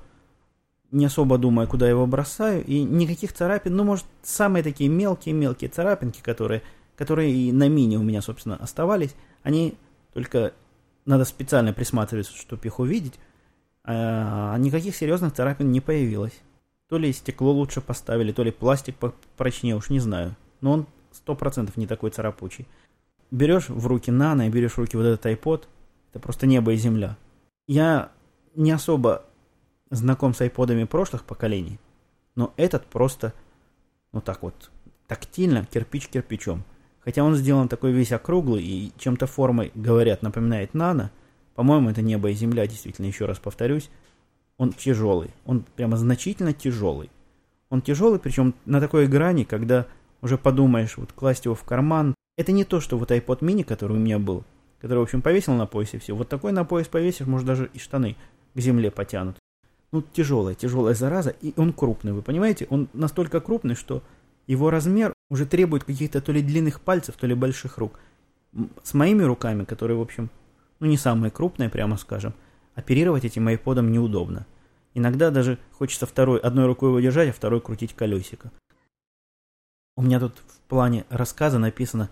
не 0.89 1.05
особо 1.05 1.37
думая, 1.37 1.67
куда 1.67 1.87
его 1.87 2.07
бросаю, 2.07 2.65
и 2.65 2.81
никаких 2.81 3.33
царапин, 3.33 3.75
ну, 3.75 3.83
может, 3.83 4.07
самые 4.23 4.63
такие 4.63 4.89
мелкие-мелкие 4.89 5.69
царапинки, 5.69 6.21
которые, 6.21 6.63
которые 6.95 7.31
и 7.31 7.51
на 7.51 7.69
мини 7.69 7.97
у 7.97 8.01
меня, 8.01 8.23
собственно, 8.23 8.55
оставались, 8.55 9.13
они 9.43 9.75
только 10.15 10.53
надо 11.05 11.23
специально 11.23 11.71
присматриваться, 11.71 12.35
чтобы 12.35 12.65
их 12.65 12.79
увидеть, 12.79 13.19
а 13.83 14.57
никаких 14.57 14.95
серьезных 14.95 15.35
царапин 15.35 15.71
не 15.71 15.81
появилось. 15.81 16.41
То 16.87 16.97
ли 16.97 17.13
стекло 17.13 17.51
лучше 17.51 17.79
поставили, 17.79 18.31
то 18.31 18.41
ли 18.41 18.49
пластик 18.49 18.95
прочнее, 19.37 19.75
уж 19.75 19.91
не 19.91 19.99
знаю. 19.99 20.35
Но 20.61 20.71
он 20.71 20.87
сто 21.11 21.35
процентов 21.35 21.77
не 21.77 21.85
такой 21.85 22.09
царапучий. 22.09 22.65
Берешь 23.31 23.69
в 23.69 23.85
руки 23.87 24.11
нано 24.11 24.47
и 24.47 24.49
берешь 24.49 24.73
в 24.73 24.77
руки 24.79 24.97
вот 24.97 25.03
этот 25.03 25.25
iPod, 25.25 25.63
это 26.11 26.19
просто 26.19 26.47
небо 26.47 26.73
и 26.73 26.77
земля. 26.77 27.17
Я 27.67 28.11
не 28.55 28.71
особо 28.71 29.25
знаком 29.91 30.33
с 30.33 30.41
айподами 30.41 30.85
прошлых 30.85 31.23
поколений, 31.23 31.79
но 32.35 32.53
этот 32.57 32.85
просто, 32.85 33.33
ну 34.11 34.21
так 34.21 34.41
вот, 34.41 34.71
тактильно, 35.07 35.65
кирпич 35.65 36.07
кирпичом. 36.07 36.63
Хотя 36.99 37.23
он 37.23 37.35
сделан 37.35 37.67
такой 37.67 37.91
весь 37.91 38.11
округлый 38.11 38.63
и 38.63 38.91
чем-то 38.97 39.25
формой, 39.27 39.71
говорят, 39.73 40.21
напоминает 40.21 40.73
нано, 40.73 41.11
по-моему, 41.59 41.89
это 41.89 42.01
небо 42.01 42.29
и 42.29 42.33
земля, 42.33 42.65
действительно, 42.67 43.07
еще 43.07 43.25
раз 43.25 43.37
повторюсь. 43.37 43.89
Он 44.55 44.71
тяжелый, 44.71 45.31
он 45.45 45.65
прямо 45.75 45.97
значительно 45.97 46.53
тяжелый. 46.53 47.09
Он 47.69 47.81
тяжелый, 47.81 48.17
причем 48.17 48.55
на 48.65 48.79
такой 48.79 49.07
грани, 49.07 49.43
когда 49.43 49.85
уже 50.21 50.37
подумаешь, 50.37 50.95
вот 50.95 51.11
класть 51.11 51.43
его 51.43 51.55
в 51.55 51.63
карман. 51.63 52.15
Это 52.39 52.53
не 52.53 52.63
то, 52.63 52.79
что 52.79 52.97
вот 52.97 53.11
iPod 53.11 53.39
mini, 53.39 53.65
который 53.65 53.97
у 53.97 53.99
меня 53.99 54.17
был, 54.17 54.45
который, 54.79 54.99
в 54.99 55.01
общем, 55.01 55.21
повесил 55.21 55.55
на 55.55 55.65
поясе 55.65 55.99
все. 55.99 56.15
Вот 56.15 56.29
такой 56.29 56.53
на 56.53 56.63
пояс 56.63 56.87
повесишь, 56.87 57.27
может, 57.27 57.45
даже 57.45 57.69
и 57.73 57.79
штаны 57.79 58.15
к 58.53 58.59
земле 58.61 58.91
потянут. 58.91 59.35
Ну, 59.91 60.01
тяжелая, 60.01 60.55
тяжелая 60.55 60.95
зараза, 60.95 61.31
и 61.41 61.53
он 61.57 61.73
крупный, 61.73 62.13
вы 62.13 62.21
понимаете? 62.21 62.65
Он 62.69 62.87
настолько 62.93 63.41
крупный, 63.41 63.75
что 63.75 64.01
его 64.47 64.69
размер 64.69 65.11
уже 65.29 65.45
требует 65.45 65.83
каких-то 65.83 66.21
то 66.21 66.31
ли 66.31 66.41
длинных 66.41 66.79
пальцев, 66.79 67.17
то 67.17 67.27
ли 67.27 67.35
больших 67.35 67.77
рук. 67.77 67.99
С 68.83 68.93
моими 68.93 69.23
руками, 69.23 69.65
которые, 69.65 69.97
в 69.97 70.01
общем, 70.01 70.29
ну 70.79 70.87
не 70.87 70.95
самые 70.95 71.31
крупные, 71.31 71.67
прямо 71.67 71.97
скажем, 71.97 72.33
оперировать 72.73 73.25
этим 73.25 73.49
айподом 73.49 73.91
неудобно. 73.91 74.47
Иногда 74.93 75.29
даже 75.29 75.57
хочется 75.73 76.05
второй, 76.05 76.39
одной 76.39 76.67
рукой 76.67 76.87
его 76.87 77.01
держать, 77.01 77.31
а 77.31 77.33
второй 77.33 77.59
крутить 77.59 77.93
колесико. 77.93 78.49
У 79.97 80.03
меня 80.03 80.21
тут 80.21 80.37
в 80.47 80.59
плане 80.69 81.03
рассказа 81.09 81.59
написано 81.59 82.09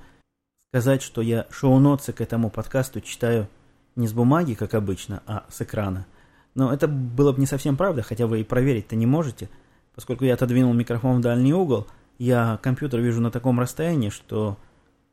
сказать, 0.81 1.01
что 1.01 1.21
я 1.21 1.47
шоу-ноты 1.49 2.13
к 2.13 2.21
этому 2.21 2.51
подкасту 2.51 3.01
читаю 3.01 3.47
не 3.95 4.07
с 4.07 4.13
бумаги, 4.13 4.53
как 4.53 4.75
обычно, 4.75 5.23
а 5.25 5.43
с 5.49 5.61
экрана. 5.61 6.05
Но 6.53 6.71
это 6.71 6.87
было 6.87 7.31
бы 7.31 7.39
не 7.39 7.47
совсем 7.47 7.75
правда, 7.75 8.03
хотя 8.03 8.27
вы 8.27 8.41
и 8.41 8.43
проверить-то 8.43 8.95
не 8.95 9.07
можете, 9.07 9.49
поскольку 9.95 10.23
я 10.23 10.35
отодвинул 10.35 10.73
микрофон 10.73 11.17
в 11.17 11.21
дальний 11.21 11.51
угол, 11.51 11.87
я 12.19 12.59
компьютер 12.61 12.99
вижу 12.99 13.21
на 13.21 13.31
таком 13.31 13.59
расстоянии, 13.59 14.09
что, 14.09 14.55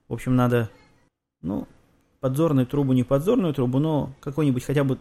в 0.07 0.13
общем, 0.13 0.37
надо, 0.37 0.69
ну, 1.41 1.67
подзорную 2.21 2.67
трубу, 2.67 2.93
не 2.93 3.03
подзорную 3.03 3.55
трубу, 3.55 3.79
но 3.79 4.13
какой-нибудь 4.21 4.65
хотя 4.65 4.85
бы 4.85 4.99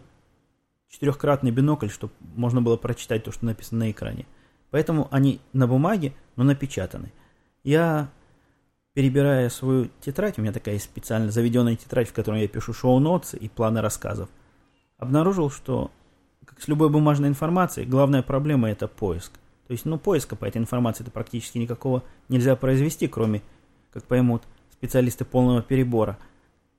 четырехкратный 0.88 1.52
бинокль, 1.52 1.90
чтобы 1.90 2.14
можно 2.36 2.62
было 2.62 2.78
прочитать 2.78 3.26
то, 3.26 3.34
что 3.34 3.46
написано 3.46 3.80
на 3.80 3.92
экране. 3.92 4.26
Поэтому 4.72 5.10
они 5.12 5.42
на 5.52 5.68
бумаге, 5.68 6.14
но 6.38 6.46
напечатаны. 6.46 7.12
Я, 7.66 8.10
перебирая 8.94 9.50
свою 9.50 9.90
тетрадь, 10.02 10.38
у 10.38 10.42
меня 10.42 10.54
такая 10.54 10.78
специально 10.80 11.32
заведенная 11.32 11.76
тетрадь, 11.76 12.10
в 12.10 12.14
которой 12.14 12.42
я 12.42 12.48
пишу 12.48 12.74
шоу-ноты 12.74 13.38
и 13.38 13.50
планы 13.50 13.82
рассказов, 13.82 14.30
обнаружил, 14.98 15.50
что, 15.50 15.92
как 16.46 16.62
с 16.62 16.68
любой 16.68 16.90
бумажной 16.90 17.30
информацией, 17.30 17.86
главная 17.86 18.22
проблема– 18.22 18.70
это 18.72 18.88
поиск. 18.88 19.34
То 19.68 19.72
есть, 19.72 19.86
ну, 19.86 19.98
поиска 19.98 20.36
по 20.36 20.46
этой 20.46 20.58
информации-то 20.58 21.10
практически 21.10 21.58
никакого 21.58 22.04
нельзя 22.30 22.56
произвести, 22.56 23.08
кроме, 23.08 23.42
как 23.92 24.04
поймут 24.04 24.44
специалисты 24.72 25.26
полного 25.26 25.62
перебора. 25.62 26.18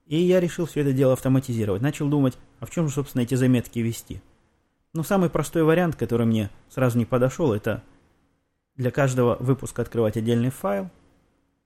И 0.05 0.17
я 0.17 0.39
решил 0.39 0.67
все 0.67 0.81
это 0.81 0.93
дело 0.93 1.13
автоматизировать. 1.13 1.81
Начал 1.81 2.07
думать, 2.07 2.37
а 2.59 2.65
в 2.65 2.69
чем 2.69 2.87
же, 2.87 2.93
собственно, 2.93 3.23
эти 3.23 3.33
заметки 3.35 3.79
вести? 3.79 4.21
Ну, 4.93 5.03
самый 5.03 5.29
простой 5.29 5.63
вариант, 5.63 5.95
который 5.95 6.27
мне 6.27 6.51
сразу 6.69 6.97
не 6.97 7.05
подошел, 7.05 7.53
это 7.53 7.83
для 8.75 8.91
каждого 8.91 9.35
выпуска 9.39 9.81
открывать 9.81 10.15
отдельный 10.15 10.51
файл. 10.51 10.89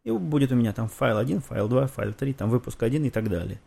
И 0.04 0.12
будет 0.12 0.52
у 0.52 0.56
меня 0.56 0.74
там 0.74 0.88
файл 0.88 1.18
1, 1.18 1.42
файл 1.42 1.68
2, 1.68 1.88
файл 1.88 2.14
3, 2.14 2.34
там 2.34 2.50
выпуск 2.50 2.82
1 2.82 3.06
и 3.06 3.10
так 3.10 3.30
далее. 3.30 3.60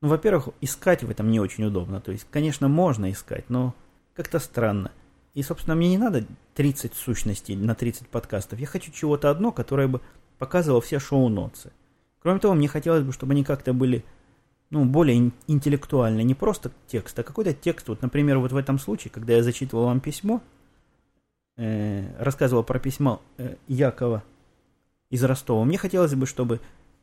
Ну, 0.00 0.08
во-первых, 0.08 0.50
искать 0.60 1.02
в 1.02 1.10
этом 1.10 1.30
не 1.30 1.40
очень 1.40 1.64
удобно. 1.64 2.00
То 2.00 2.12
есть, 2.12 2.26
конечно, 2.30 2.68
можно 2.68 3.10
искать, 3.10 3.48
но 3.48 3.74
как-то 4.14 4.38
странно. 4.38 4.92
И, 5.34 5.42
собственно, 5.42 5.74
мне 5.74 5.90
не 5.90 5.98
надо 5.98 6.24
30 6.54 6.94
сущностей 6.94 7.56
на 7.56 7.74
30 7.74 8.08
подкастов. 8.08 8.58
Я 8.58 8.66
хочу 8.66 8.92
чего-то 8.92 9.30
одно, 9.30 9.52
которое 9.52 9.88
бы 9.88 10.00
показывало 10.38 10.80
все 10.80 10.98
шоу-ноцы. 10.98 11.72
Кроме 12.20 12.40
того, 12.40 12.54
мне 12.54 12.68
хотелось 12.68 13.04
бы, 13.04 13.12
чтобы 13.12 13.32
они 13.32 13.44
как-то 13.44 13.72
были 13.72 14.04
ну, 14.70 14.84
более 14.84 15.32
интеллектуальные. 15.46 16.24
Не 16.24 16.34
просто 16.34 16.72
текст, 16.86 17.18
а 17.18 17.22
какой-то 17.22 17.52
текст. 17.52 17.88
Вот, 17.88 18.02
например, 18.02 18.38
вот 18.38 18.52
в 18.52 18.56
этом 18.56 18.78
случае, 18.78 19.10
когда 19.10 19.34
я 19.34 19.42
зачитывал 19.42 19.84
вам 19.86 20.00
письмо, 20.00 20.42
э, 21.56 22.22
рассказывал 22.22 22.64
про 22.64 22.78
письмо 22.78 23.20
э, 23.38 23.56
Якова 23.68 24.22
из 25.10 25.22
Ростова, 25.24 25.64
мне 25.64 25.78
хотелось 25.78 26.14
бы, 26.14 26.26
чтобы 26.26 26.60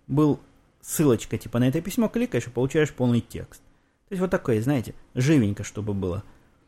был 0.08 0.40
ссылочка 0.82 1.38
типа 1.38 1.60
на 1.60 1.68
это 1.68 1.82
письмо, 1.82 2.10
кликаешь 2.10 2.48
и 2.48 2.50
получаешь 2.50 2.94
полный 2.94 3.22
текст. 3.22 3.62
То 4.10 4.14
есть 4.14 4.22
вот 4.22 4.32
такое, 4.32 4.62
знаете, 4.62 4.94
живенько, 5.16 5.64
чтобы 5.64 5.94
было. 5.94 6.24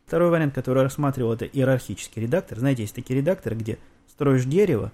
Второй 0.06 0.30
вариант, 0.30 0.54
который 0.54 0.84
рассматривал, 0.84 1.34
это 1.34 1.46
иерархический 1.46 2.22
редактор. 2.22 2.60
Знаете, 2.60 2.84
есть 2.84 2.96
такие 2.96 3.20
редакторы, 3.20 3.56
где 3.56 3.78
строишь 4.08 4.46
дерево, 4.46 4.92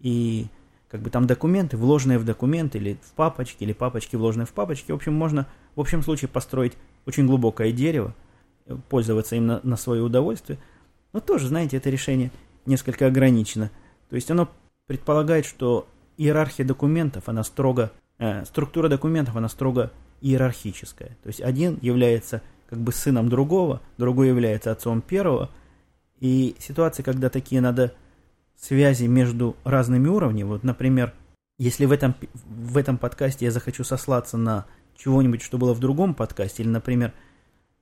и 0.00 0.46
как 0.90 1.02
бы 1.02 1.10
там 1.10 1.26
документы, 1.26 1.76
вложенные 1.76 2.18
в 2.18 2.24
документ, 2.24 2.74
или 2.74 2.98
в 3.02 3.12
папочки, 3.12 3.62
или 3.64 3.72
папочки, 3.72 4.16
вложенные 4.16 4.46
в 4.46 4.52
папочки. 4.52 4.90
В 4.90 4.94
общем, 4.94 5.12
можно 5.12 5.46
в 5.76 5.80
общем 5.80 6.02
случае 6.02 6.28
построить 6.28 6.74
очень 7.06 7.26
глубокое 7.26 7.72
дерево, 7.72 8.14
пользоваться 8.88 9.36
им 9.36 9.46
на, 9.46 9.60
на 9.62 9.76
свое 9.76 10.02
удовольствие. 10.02 10.58
Но 11.12 11.20
тоже, 11.20 11.48
знаете, 11.48 11.76
это 11.76 11.90
решение 11.90 12.30
несколько 12.66 13.06
ограничено. 13.06 13.70
То 14.08 14.16
есть 14.16 14.30
оно 14.30 14.48
предполагает, 14.86 15.46
что 15.46 15.88
иерархия 16.16 16.64
документов, 16.64 17.28
она 17.28 17.42
строго 17.42 17.90
Э, 18.18 18.44
структура 18.44 18.88
документов, 18.88 19.36
она 19.36 19.48
строго 19.48 19.90
иерархическая. 20.20 21.16
То 21.22 21.26
есть 21.26 21.40
один 21.40 21.78
является 21.82 22.42
как 22.68 22.78
бы 22.78 22.92
сыном 22.92 23.28
другого, 23.28 23.80
другой 23.98 24.28
является 24.28 24.70
отцом 24.70 25.02
первого. 25.02 25.50
И 26.20 26.54
ситуации, 26.58 27.02
когда 27.02 27.28
такие 27.28 27.60
надо 27.60 27.92
связи 28.56 29.06
между 29.06 29.56
разными 29.64 30.08
уровнями, 30.08 30.46
вот, 30.46 30.62
например, 30.62 31.12
если 31.58 31.84
в 31.86 31.92
этом, 31.92 32.14
в 32.34 32.76
этом 32.76 32.98
подкасте 32.98 33.44
я 33.46 33.50
захочу 33.50 33.84
сослаться 33.84 34.36
на 34.36 34.66
чего-нибудь, 34.96 35.42
что 35.42 35.58
было 35.58 35.74
в 35.74 35.80
другом 35.80 36.14
подкасте, 36.14 36.62
или, 36.62 36.70
например, 36.70 37.12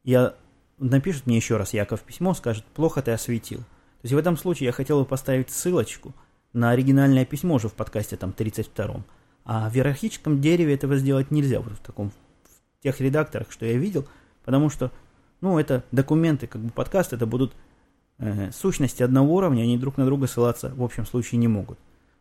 я 0.03 0.35
напишет 0.79 1.27
мне 1.27 1.37
еще 1.37 1.59
раз 1.59 1.75
Яков 1.75 2.01
письмо, 2.01 2.35
скажет, 2.35 2.65
плохо 2.75 3.03
ты 3.03 3.13
осветил. 3.13 3.59
То 3.59 4.05
есть 4.05 4.15
в 4.15 4.19
этом 4.19 4.37
случае 4.37 4.67
я 4.67 4.73
хотел 4.73 5.01
бы 5.01 5.07
поставить 5.07 5.51
ссылочку 5.51 6.15
на 6.53 6.71
оригинальное 6.71 7.25
письмо 7.25 7.55
уже 7.55 7.69
в 7.69 7.75
подкасте 7.75 8.17
там 8.17 8.35
32-м. 8.37 9.05
А 9.45 9.69
в 9.69 9.75
иерархическом 9.75 10.41
дереве 10.41 10.75
этого 10.75 10.97
сделать 10.97 11.31
нельзя, 11.31 11.61
вот 11.61 11.73
в 11.73 11.79
таком, 11.79 12.11
в 12.11 12.83
тех 12.83 13.01
редакторах, 13.01 13.51
что 13.51 13.67
я 13.67 13.77
видел, 13.77 14.07
потому 14.45 14.71
что, 14.71 14.93
ну, 15.41 15.59
это 15.59 15.83
документы, 15.91 16.47
как 16.47 16.63
бы 16.63 16.71
подкаст, 16.71 17.13
это 17.13 17.27
будут 17.27 17.53
э, 18.19 18.53
сущности 18.53 19.03
одного 19.03 19.35
уровня, 19.35 19.63
они 19.63 19.79
друг 19.79 19.97
на 19.97 20.05
друга 20.05 20.27
ссылаться 20.27 20.73
в 20.75 20.83
общем 20.83 21.07
случае 21.07 21.39
не 21.39 21.49
могут. 21.49 21.79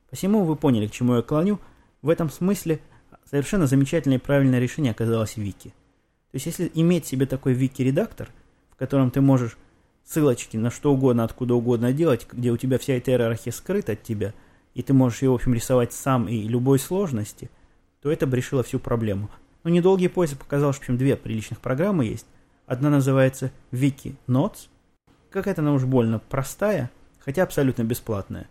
Посему 0.09 0.43
вы 0.43 0.55
поняли, 0.55 0.87
к 0.87 0.91
чему 0.91 1.15
я 1.15 1.21
клоню. 1.21 1.59
В 2.01 2.09
этом 2.09 2.29
смысле 2.29 2.81
совершенно 3.29 3.67
замечательное 3.67 4.17
и 4.17 4.21
правильное 4.21 4.59
решение 4.59 4.91
оказалось 4.91 5.37
Вики. 5.37 5.69
То 6.31 6.35
есть, 6.35 6.45
если 6.45 6.71
иметь 6.73 7.05
себе 7.05 7.25
такой 7.25 7.53
Вики-редактор, 7.53 8.29
в 8.71 8.75
котором 8.75 9.11
ты 9.11 9.21
можешь 9.21 9.57
ссылочки 10.05 10.57
на 10.57 10.71
что 10.71 10.93
угодно, 10.93 11.23
откуда 11.23 11.55
угодно 11.55 11.93
делать, 11.93 12.27
где 12.31 12.51
у 12.51 12.57
тебя 12.57 12.77
вся 12.77 12.93
эта 12.93 13.11
иерархия 13.11 13.51
скрыта 13.51 13.93
от 13.93 14.03
тебя– 14.03 14.33
и 14.73 14.81
ты 14.81 14.93
можешь 14.93 15.21
ее, 15.21 15.31
в 15.31 15.35
общем, 15.35 15.53
рисовать 15.53 15.93
сам 15.93 16.27
и 16.27 16.47
любой 16.47 16.79
сложности, 16.79 17.49
то 18.01 18.11
это 18.11 18.25
бы 18.25 18.37
решило 18.37 18.63
всю 18.63 18.79
проблему. 18.79 19.29
Но 19.63 19.69
недолгий 19.69 20.09
поиск 20.09 20.37
показал, 20.37 20.71
что 20.71 20.79
в 20.79 20.83
общем, 20.83 20.97
две 20.97 21.15
приличных 21.15 21.59
программы 21.59 22.05
есть. 22.05 22.25
Одна 22.65 22.89
называется 22.89 23.51
Wiki 23.71 24.15
Notes. 24.27 24.69
Какая-то 25.29 25.61
она 25.61 25.73
уж 25.73 25.83
больно 25.85 26.19
простая, 26.19 26.89
хотя 27.19 27.43
абсолютно 27.43 27.83
бесплатная. 27.83 28.47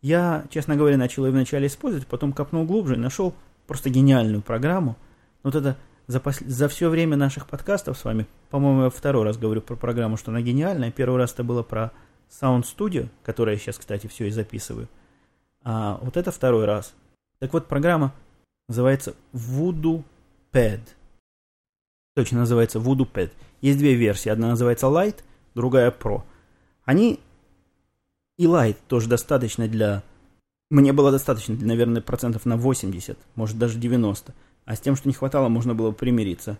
Я, 0.00 0.44
честно 0.50 0.76
говоря, 0.76 0.96
начал 0.96 1.26
ее 1.26 1.32
вначале 1.32 1.66
использовать, 1.66 2.06
потом 2.06 2.32
копнул 2.32 2.64
глубже 2.64 2.94
и 2.94 2.98
нашел 2.98 3.34
просто 3.66 3.90
гениальную 3.90 4.42
программу. 4.42 4.96
Вот 5.42 5.54
это 5.54 5.76
за, 6.08 6.20
пос... 6.20 6.40
за 6.40 6.68
все 6.68 6.88
время 6.88 7.16
наших 7.16 7.46
подкастов 7.46 7.96
с 7.96 8.04
вами, 8.04 8.26
по-моему, 8.50 8.84
я 8.84 8.90
второй 8.90 9.24
раз 9.24 9.38
говорю 9.38 9.60
про 9.60 9.76
программу, 9.76 10.16
что 10.16 10.32
она 10.32 10.40
гениальная. 10.40 10.90
Первый 10.90 11.18
раз 11.18 11.34
это 11.34 11.44
было 11.44 11.62
про 11.62 11.92
Sound 12.28 12.64
Studio, 12.64 13.08
которое 13.22 13.52
я 13.52 13.58
сейчас, 13.58 13.78
кстати, 13.78 14.06
все 14.06 14.26
и 14.26 14.30
записываю. 14.30 14.88
А 15.62 15.98
вот 16.02 16.16
это 16.16 16.32
второй 16.32 16.64
раз. 16.64 16.94
Так 17.38 17.52
вот, 17.52 17.68
программа 17.68 18.12
называется 18.68 19.14
Voodoo 19.32 20.02
Pad. 20.52 20.80
Точно 22.16 22.38
называется 22.40 22.78
Voodoo 22.78 23.08
Pad. 23.10 23.30
Есть 23.60 23.78
две 23.78 23.94
версии. 23.94 24.30
Одна 24.30 24.48
называется 24.48 24.86
Light, 24.86 25.22
другая 25.54 25.90
Pro. 25.90 26.22
Они 26.84 27.20
и 28.38 28.46
Light 28.46 28.76
тоже 28.88 29.08
достаточно 29.08 29.68
для... 29.68 30.02
Мне 30.70 30.92
было 30.92 31.10
достаточно, 31.10 31.54
для, 31.54 31.66
наверное, 31.66 32.02
процентов 32.02 32.44
на 32.46 32.56
80, 32.56 33.18
может 33.34 33.58
даже 33.58 33.78
90. 33.78 34.34
А 34.68 34.76
с 34.76 34.80
тем, 34.80 34.94
что 34.94 35.08
не 35.08 35.14
хватало, 35.14 35.48
можно 35.48 35.74
было 35.74 35.90
примириться. 35.90 36.58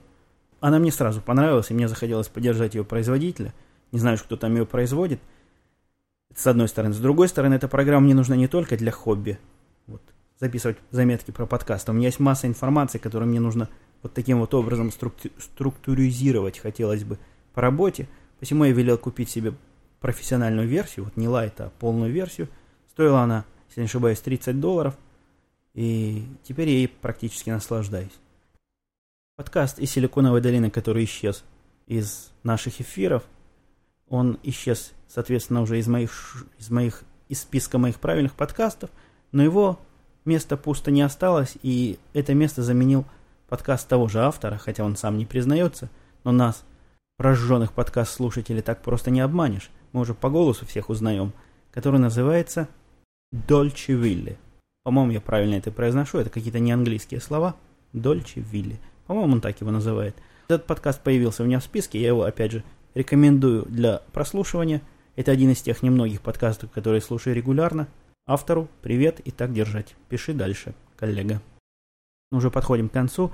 Она 0.61 0.79
мне 0.79 0.91
сразу 0.91 1.21
понравилась, 1.21 1.71
и 1.71 1.75
мне 1.75 1.87
захотелось 1.87 2.29
поддержать 2.29 2.75
ее 2.75 2.85
производителя. 2.85 3.53
Не 3.93 3.99
знаю, 4.01 4.19
кто 4.19 4.37
там 4.37 4.55
ее 4.57 4.67
производит– 4.67 5.21
с 6.39 6.47
одной 6.47 6.69
стороны. 6.69 6.95
С 6.95 6.99
другой 6.99 7.29
стороны, 7.29 7.55
эта 7.55 7.69
программа 7.69 8.05
мне 8.05 8.15
нужна 8.15 8.37
не 8.37 8.47
только 8.47 8.77
для 8.77 8.93
хобби. 8.93 9.39
Вот, 9.87 10.03
записывать 10.39 10.79
заметки 10.91 11.31
про 11.31 11.47
подкаст. 11.47 11.89
У 11.89 11.93
меня 11.93 12.07
есть 12.07 12.21
масса 12.21 12.47
информации, 12.47 12.99
которую 12.99 13.29
мне 13.29 13.41
нужно 13.41 13.69
вот 14.03 14.15
таким 14.15 14.39
вот 14.39 14.55
образом 14.55 14.93
структу 14.93 15.31
структуризировать 15.39 16.59
хотелось 16.59 17.05
бы 17.05 17.19
по 17.55 17.61
работе. 17.61 18.09
Посему 18.39 18.65
я 18.65 18.73
велел 18.73 18.99
купить 18.99 19.31
себе 19.31 19.55
профессиональную 20.01 20.69
версию, 20.69 21.07
вот 21.07 21.17
не 21.17 21.27
лайт, 21.27 21.61
а 21.61 21.73
полную 21.81 22.13
версию. 22.13 22.49
Стоила 22.91 23.23
она, 23.23 23.45
если 23.69 23.81
не 23.81 23.87
ошибаюсь, 23.87 24.21
30 24.21 24.61
долларов. 24.61 24.97
И 25.79 26.27
теперь 26.43 26.71
я 26.71 26.75
ей 26.79 26.89
практически 26.89 27.51
наслаждаюсь. 27.51 28.19
Подкаст 29.37 29.79
из 29.79 29.93
Силиконовой 29.93 30.41
долины, 30.41 30.71
который 30.71 31.05
исчез 31.05 31.45
из 31.87 32.33
наших 32.43 32.81
эфиров, 32.81 33.23
он 34.09 34.41
исчез 34.43 34.93
соответственно, 35.07 35.63
уже 35.63 35.79
из 35.79 35.87
моих, 35.87 36.47
из 36.59 36.69
моих 36.71 37.05
из 37.29 37.43
списка 37.43 37.79
моих 37.79 38.01
правильных 38.01 38.33
подкастов, 38.33 38.91
но 39.31 39.41
его 39.41 39.79
место 40.25 40.57
пусто 40.57 40.91
не 40.91 41.03
осталось, 41.03 41.57
и 41.63 42.01
это 42.13 42.35
место 42.35 42.65
заменил 42.65 43.05
подкаст 43.49 43.87
того 43.87 44.09
же 44.09 44.19
автора, 44.19 44.59
хотя 44.59 44.83
он 44.83 44.97
сам 44.97 45.17
не 45.17 45.27
признается, 45.27 45.91
но 46.25 46.33
нас, 46.33 46.65
прожженных 47.19 47.73
подкаст-слушателей, 47.73 48.63
так 48.63 48.83
просто 48.83 49.13
не 49.13 49.21
обманешь. 49.21 49.71
Мы 49.93 50.01
уже 50.01 50.13
по 50.13 50.29
голосу 50.29 50.67
всех 50.67 50.89
узнаем, 50.89 51.33
который 51.71 52.01
называется 52.01 52.67
Дольче 53.31 53.93
Вилли. 53.93 54.39
По-моему, 54.85 55.13
я 55.13 55.21
правильно 55.21 55.55
это 55.55 55.71
произношу, 55.71 56.19
это 56.19 56.31
какие-то 56.31 56.59
не 56.59 56.73
английские 56.73 57.21
слова. 57.21 57.57
Дольче 57.93 58.41
Вилли. 58.41 58.79
По-моему, 59.07 59.35
он 59.35 59.41
так 59.41 59.61
его 59.61 59.71
называет. 59.71 60.15
Этот 60.49 60.67
подкаст 60.67 61.03
появился 61.03 61.43
у 61.43 61.47
меня 61.47 61.61
в 61.61 61.65
списке, 61.65 62.01
я 62.01 62.09
его, 62.09 62.23
опять 62.23 62.53
же, 62.53 62.65
рекомендую 62.95 63.65
для 63.67 64.03
прослушивания– 64.13 64.83
это 65.19 65.33
один 65.33 65.51
из 65.51 65.61
тех 65.61 65.83
немногих 65.83 66.21
подкастов, 66.21 66.71
которые 66.71 67.01
слушаю 67.01 67.35
регулярно. 67.35 67.89
Автору 68.25 68.69
привет 68.83 69.19
и 69.19 69.33
так 69.33 69.53
держать. 69.53 69.97
Пиши 70.09 70.33
дальше, 70.33 70.77
коллега. 70.97 71.43
Мы 72.31 72.39
уже 72.39 72.53
подходим 72.53 72.89
к 72.89 72.93
концу. 72.93 73.33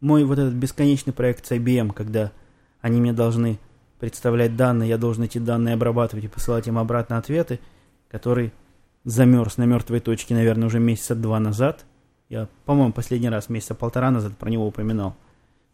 Мой 0.00 0.24
вот 0.24 0.38
этот 0.38 0.54
бесконечный 0.54 1.12
проект 1.12 1.44
с 1.44 1.52
IBM, 1.52 1.92
когда 1.92 2.32
они 2.80 2.98
мне 2.98 3.12
должны 3.12 3.58
представлять 4.00 4.56
данные, 4.56 4.88
я 4.88 4.96
должен 4.96 5.24
эти 5.24 5.36
данные 5.36 5.74
обрабатывать 5.74 6.24
и 6.24 6.28
посылать 6.28 6.66
им 6.66 6.78
обратно 6.78 7.18
ответы, 7.18 7.60
который 8.08 8.54
замерз 9.04 9.56
на 9.56 9.64
мертвой 9.64 10.00
точке, 10.00 10.34
наверное, 10.34 10.66
уже 10.66 10.78
месяца 10.78 11.14
два 11.14 11.40
назад. 11.40 11.84
Я, 12.28 12.48
по-моему, 12.64 12.92
последний 12.92 13.28
раз 13.28 13.48
месяца 13.48 13.74
полтора 13.74 14.10
назад 14.10 14.36
про 14.36 14.50
него 14.50 14.66
упоминал. 14.66 15.16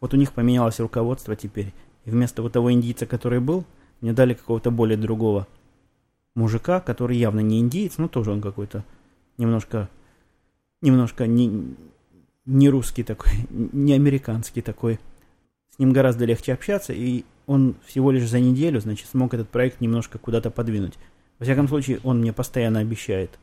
Вот 0.00 0.14
у 0.14 0.16
них 0.16 0.32
поменялось 0.32 0.80
руководство 0.80 1.34
теперь. 1.34 1.72
И 2.04 2.10
вместо 2.10 2.42
вот 2.42 2.52
того 2.52 2.72
индийца, 2.72 3.06
который 3.06 3.40
был, 3.40 3.64
мне 4.00 4.12
дали 4.12 4.34
какого-то 4.34 4.70
более 4.70 4.98
другого 4.98 5.46
мужика, 6.34 6.80
который 6.80 7.16
явно 7.16 7.40
не 7.40 7.60
индиец, 7.60 7.98
но 7.98 8.08
тоже 8.08 8.30
он 8.30 8.40
какой-то 8.40 8.84
немножко, 9.38 9.88
немножко 10.82 11.26
не, 11.26 11.74
не 12.44 12.68
русский 12.68 13.02
такой, 13.02 13.32
не 13.50 13.94
американский 13.94 14.62
такой. 14.62 14.98
С 15.70 15.78
ним 15.78 15.92
гораздо 15.92 16.24
легче 16.24 16.52
общаться, 16.52 16.92
и 16.92 17.24
он 17.46 17.76
всего 17.84 18.10
лишь 18.10 18.28
за 18.28 18.40
неделю, 18.40 18.80
значит, 18.80 19.08
смог 19.08 19.34
этот 19.34 19.48
проект 19.48 19.80
немножко 19.80 20.18
куда-то 20.18 20.50
подвинуть. 20.50 20.94
Во 21.38 21.44
всяком 21.44 21.68
случае, 21.68 22.00
он 22.04 22.20
мне 22.20 22.32
постоянно 22.32 22.80
обещает 22.80 23.38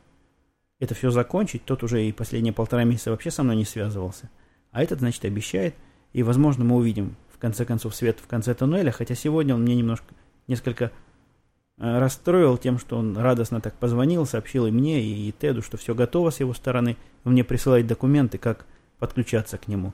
это 0.82 0.96
все 0.96 1.12
закончить. 1.12 1.64
Тот 1.64 1.84
уже 1.84 2.04
и 2.04 2.10
последние 2.10 2.52
полтора 2.52 2.82
месяца 2.82 3.12
вообще 3.12 3.30
со 3.30 3.44
мной 3.44 3.54
не 3.54 3.64
связывался. 3.64 4.28
А 4.72 4.82
этот, 4.82 4.98
значит, 4.98 5.24
обещает. 5.24 5.76
И, 6.12 6.24
возможно, 6.24 6.64
мы 6.64 6.74
увидим, 6.74 7.14
в 7.32 7.38
конце 7.38 7.64
концов, 7.64 7.94
свет 7.94 8.18
в 8.20 8.26
конце 8.26 8.52
туннеля. 8.52 8.90
Хотя 8.90 9.14
сегодня 9.14 9.54
он 9.54 9.62
мне 9.62 9.76
немножко, 9.76 10.12
несколько 10.48 10.86
э, 10.86 11.98
расстроил 12.00 12.58
тем, 12.58 12.80
что 12.80 12.98
он 12.98 13.16
радостно 13.16 13.60
так 13.60 13.74
позвонил, 13.74 14.26
сообщил 14.26 14.66
и 14.66 14.72
мне, 14.72 15.00
и, 15.00 15.30
Теду, 15.30 15.62
что 15.62 15.76
все 15.76 15.94
готово 15.94 16.30
с 16.30 16.40
его 16.40 16.52
стороны. 16.52 16.96
Он 17.22 17.34
мне 17.34 17.44
присылает 17.44 17.86
документы, 17.86 18.38
как 18.38 18.66
подключаться 18.98 19.58
к 19.58 19.68
нему. 19.68 19.92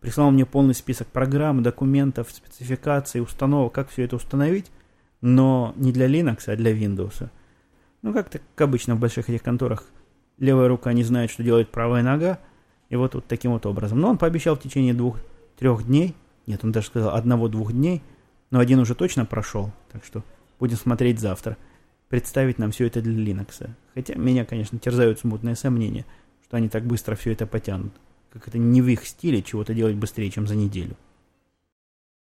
Прислал 0.00 0.30
мне 0.30 0.46
полный 0.46 0.74
список 0.74 1.08
программ, 1.08 1.62
документов, 1.62 2.28
спецификаций, 2.30 3.20
установок, 3.20 3.74
как 3.74 3.90
все 3.90 4.04
это 4.04 4.16
установить, 4.16 4.70
но 5.20 5.74
не 5.76 5.92
для 5.92 6.06
Linux, 6.06 6.44
а 6.46 6.56
для 6.56 6.72
Windows. 6.72 7.28
Ну, 8.02 8.12
как-то, 8.12 8.38
как 8.38 8.68
обычно 8.68 8.94
в 8.94 9.00
больших 9.00 9.28
этих 9.28 9.42
конторах, 9.42 9.84
левая 10.38 10.68
рука 10.68 10.92
не 10.92 11.02
знает, 11.02 11.30
что 11.30 11.42
делает 11.42 11.70
правая 11.70 12.02
нога, 12.02 12.38
и 12.88 12.96
вот, 12.96 13.14
вот 13.14 13.26
таким 13.26 13.52
вот 13.52 13.66
образом. 13.66 14.00
Но 14.00 14.10
он 14.10 14.18
пообещал 14.18 14.56
в 14.56 14.60
течение 14.60 14.94
двух-трех 14.94 15.86
дней, 15.86 16.14
нет, 16.46 16.64
он 16.64 16.72
даже 16.72 16.88
сказал 16.88 17.14
одного-двух 17.14 17.72
дней, 17.72 18.02
но 18.50 18.58
один 18.58 18.78
уже 18.78 18.94
точно 18.94 19.24
прошел, 19.24 19.70
так 19.92 20.04
что 20.04 20.22
будем 20.58 20.76
смотреть 20.76 21.20
завтра, 21.20 21.56
представить 22.08 22.58
нам 22.58 22.70
все 22.70 22.86
это 22.86 23.00
для 23.02 23.32
Linux. 23.32 23.68
Хотя 23.94 24.14
меня, 24.14 24.44
конечно, 24.44 24.78
терзают 24.78 25.20
смутные 25.20 25.54
сомнения, 25.54 26.06
что 26.42 26.56
они 26.56 26.68
так 26.68 26.84
быстро 26.84 27.14
все 27.14 27.32
это 27.32 27.46
потянут 27.46 27.92
как 28.30 28.48
это 28.48 28.58
не 28.58 28.80
в 28.80 28.88
их 28.88 29.06
стиле 29.06 29.42
чего-то 29.42 29.74
делать 29.74 29.96
быстрее, 29.96 30.30
чем 30.30 30.46
за 30.46 30.54
неделю. 30.54 30.96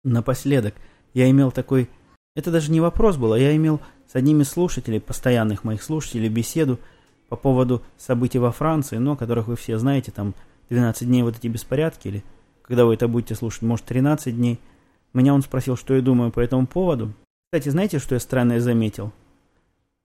Напоследок, 0.05 0.75
я 1.15 1.31
имел 1.31 1.53
такой... 1.53 1.89
Это 2.35 2.51
даже 2.51 2.73
не 2.73 2.81
вопрос 2.81 3.19
был, 3.19 3.35
а 3.35 3.39
я 3.39 3.55
имел 3.55 3.81
с 4.13 4.17
одним 4.17 4.43
из 4.43 4.51
слушателей, 4.51 5.01
постоянных 5.01 5.65
моих 5.65 5.83
слушателей, 5.83 6.29
беседу 6.29 6.79
по 7.31 7.37
поводу 7.37 7.83
событий 7.97 8.39
во 8.39 8.53
Франции, 8.53 8.99
но 8.99 9.17
которых 9.17 9.47
вы 9.47 9.57
все 9.57 9.79
знаете, 9.79 10.13
там 10.13 10.35
12 10.69 11.09
дней 11.09 11.23
вот 11.23 11.39
эти 11.39 11.47
беспорядки, 11.47 12.09
или 12.09 12.25
когда 12.61 12.85
вы 12.85 12.93
это 12.93 13.09
будете 13.09 13.35
слушать, 13.35 13.63
может 13.63 13.87
13 13.87 14.37
дней. 14.37 14.61
Меня 15.15 15.33
он 15.33 15.41
спросил, 15.41 15.79
что 15.79 15.95
я 15.95 16.03
думаю 16.03 16.31
по 16.31 16.41
этому 16.41 16.67
поводу. 16.67 17.15
Кстати, 17.47 17.71
знаете, 17.71 17.99
что 17.99 18.15
я 18.15 18.21
странное 18.21 18.61
заметил? 18.61 19.13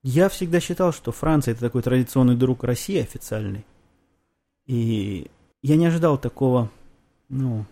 Я 0.04 0.30
всегда 0.30 0.62
считал, 0.62 0.94
что 0.94 1.12
Франция 1.12 1.52
это 1.52 1.62
такой 1.62 1.82
традиционный 1.82 2.38
друг 2.38 2.64
России 2.64 3.02
официальный. 3.02 3.66
И 4.68 5.30
я 5.62 5.76
не 5.76 5.86
ожидал 5.86 6.18
такого, 6.18 6.70
ну, 7.28 7.66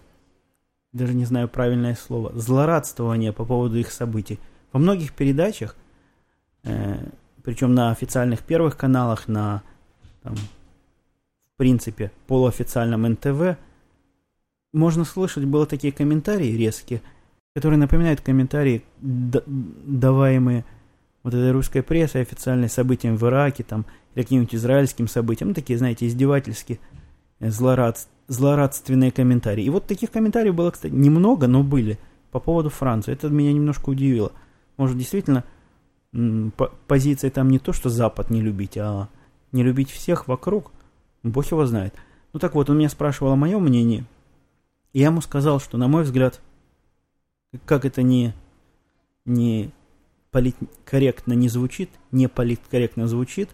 даже 0.91 1.13
не 1.13 1.23
знаю 1.23 1.47
правильное 1.47 1.95
слово, 1.95 2.37
злорадствования 2.37 3.31
по 3.31 3.45
поводу 3.45 3.77
их 3.77 3.89
событий. 3.89 4.37
Во 4.73 4.79
многих 4.79 5.13
передачах, 5.13 5.77
причем 7.43 7.73
на 7.75 7.91
официальных 7.91 8.41
первых 8.41 8.77
каналах, 8.77 9.27
на, 9.27 9.61
там, 10.23 10.35
в 10.35 11.57
принципе, 11.57 12.11
полуофициальном 12.27 13.03
НТВ, 13.03 13.57
можно 14.73 15.05
слышать, 15.05 15.45
было 15.45 15.65
такие 15.65 15.93
комментарии 15.93 16.57
резкие, 16.57 17.01
которые 17.53 17.79
напоминают 17.79 18.19
комментарии, 18.21 18.83
даваемые 18.99 20.65
вот 21.23 21.33
этой 21.33 21.51
русской 21.51 21.81
прессой, 21.81 22.21
официальным 22.21 22.69
событиям 22.69 23.15
в 23.15 23.25
Ираке, 23.25 23.63
там, 23.63 23.85
или 24.13 24.23
каким-нибудь 24.23 24.55
израильским 24.55 25.07
событиям, 25.07 25.49
ну, 25.49 25.55
такие, 25.55 25.79
знаете, 25.79 26.07
издевательские 26.07 26.79
злорад, 27.39 28.07
злорадственные 28.27 29.11
комментарии. 29.11 29.63
И 29.63 29.69
вот 29.69 29.87
таких 29.87 30.11
комментариев 30.11 30.55
было, 30.55 30.71
кстати, 30.71 30.93
немного, 30.93 31.47
но 31.47 31.63
были 31.63 31.97
по 32.31 32.39
поводу 32.39 32.69
Франции. 32.69 33.13
Это 33.13 33.29
меня 33.29 33.53
немножко 33.53 33.89
удивило. 33.89 34.31
Может, 34.77 34.97
действительно, 34.97 35.43
позиция 36.87 37.29
там 37.29 37.49
не 37.49 37.59
то, 37.59 37.73
что 37.73 37.89
Запад 37.89 38.29
не 38.29 38.41
любить, 38.41 38.77
а 38.77 39.09
не 39.51 39.63
любить 39.63 39.91
всех 39.91 40.27
вокруг. 40.27 40.71
Бог 41.23 41.45
его 41.51 41.65
знает. 41.65 41.93
Ну 42.33 42.39
так 42.39 42.55
вот, 42.55 42.69
он 42.69 42.77
меня 42.77 42.89
спрашивал 42.89 43.31
о 43.31 43.37
моем 43.37 43.63
мнении. 43.63 44.05
И 44.93 44.99
я 44.99 45.07
ему 45.07 45.21
сказал, 45.21 45.59
что, 45.59 45.77
на 45.77 45.87
мой 45.87 46.03
взгляд, 46.03 46.41
как 47.65 47.85
это 47.85 48.01
не, 48.01 48.33
не 49.25 49.71
политкорректно 50.31 51.33
не 51.33 51.49
звучит, 51.49 51.89
не 52.11 52.27
политкорректно 52.27 53.07
звучит, 53.07 53.49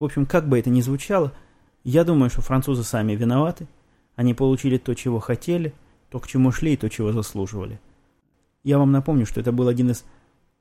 в 0.00 0.04
общем, 0.04 0.26
как 0.26 0.48
бы 0.48 0.58
это 0.58 0.70
ни 0.70 0.80
звучало– 0.80 1.32
я 1.84 2.02
думаю, 2.04 2.30
что 2.30 2.40
французы 2.40 2.82
сами 2.82 3.12
виноваты. 3.12 3.68
Они 4.16 4.32
получили 4.32 4.78
то, 4.78 4.94
чего 4.94 5.20
хотели, 5.20 5.74
то, 6.08 6.18
к 6.18 6.26
чему 6.26 6.50
шли 6.50 6.72
и 6.72 6.76
то, 6.78 6.88
чего 6.88 7.12
заслуживали. 7.12 7.78
Я 8.62 8.78
вам 8.78 8.90
напомню, 8.90 9.26
что 9.26 9.40
это 9.40 9.52
был 9.52 9.68
один 9.68 9.90
из 9.90 10.04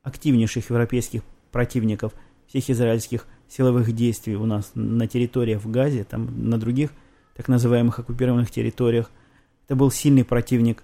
активнейших 0.04 0.70
европейских 0.70 1.24
противников 1.52 2.13
всех 2.48 2.70
израильских 2.70 3.26
силовых 3.48 3.92
действий 3.94 4.36
у 4.36 4.46
нас 4.46 4.72
на 4.76 5.08
территории 5.08 5.56
в 5.56 5.70
Газе, 5.70 6.04
там 6.04 6.50
на 6.50 6.60
других 6.60 6.92
так 7.36 7.48
называемых 7.48 8.00
оккупированных 8.00 8.52
территориях. 8.52 9.10
Это 9.66 9.76
был 9.76 9.89
сильный 9.89 10.24
противник 10.24 10.84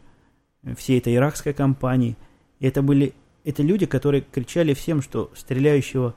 всей 0.78 1.00
этой 1.00 1.16
иракской 1.16 1.54
кампании. 1.54 2.18
И 2.60 2.68
это 2.68 2.82
были 2.82 3.14
это 3.44 3.64
люди, 3.64 3.86
которые 3.86 4.22
кричали 4.22 4.74
всем, 4.74 5.02
что 5.02 5.32
стреляющего 5.36 6.16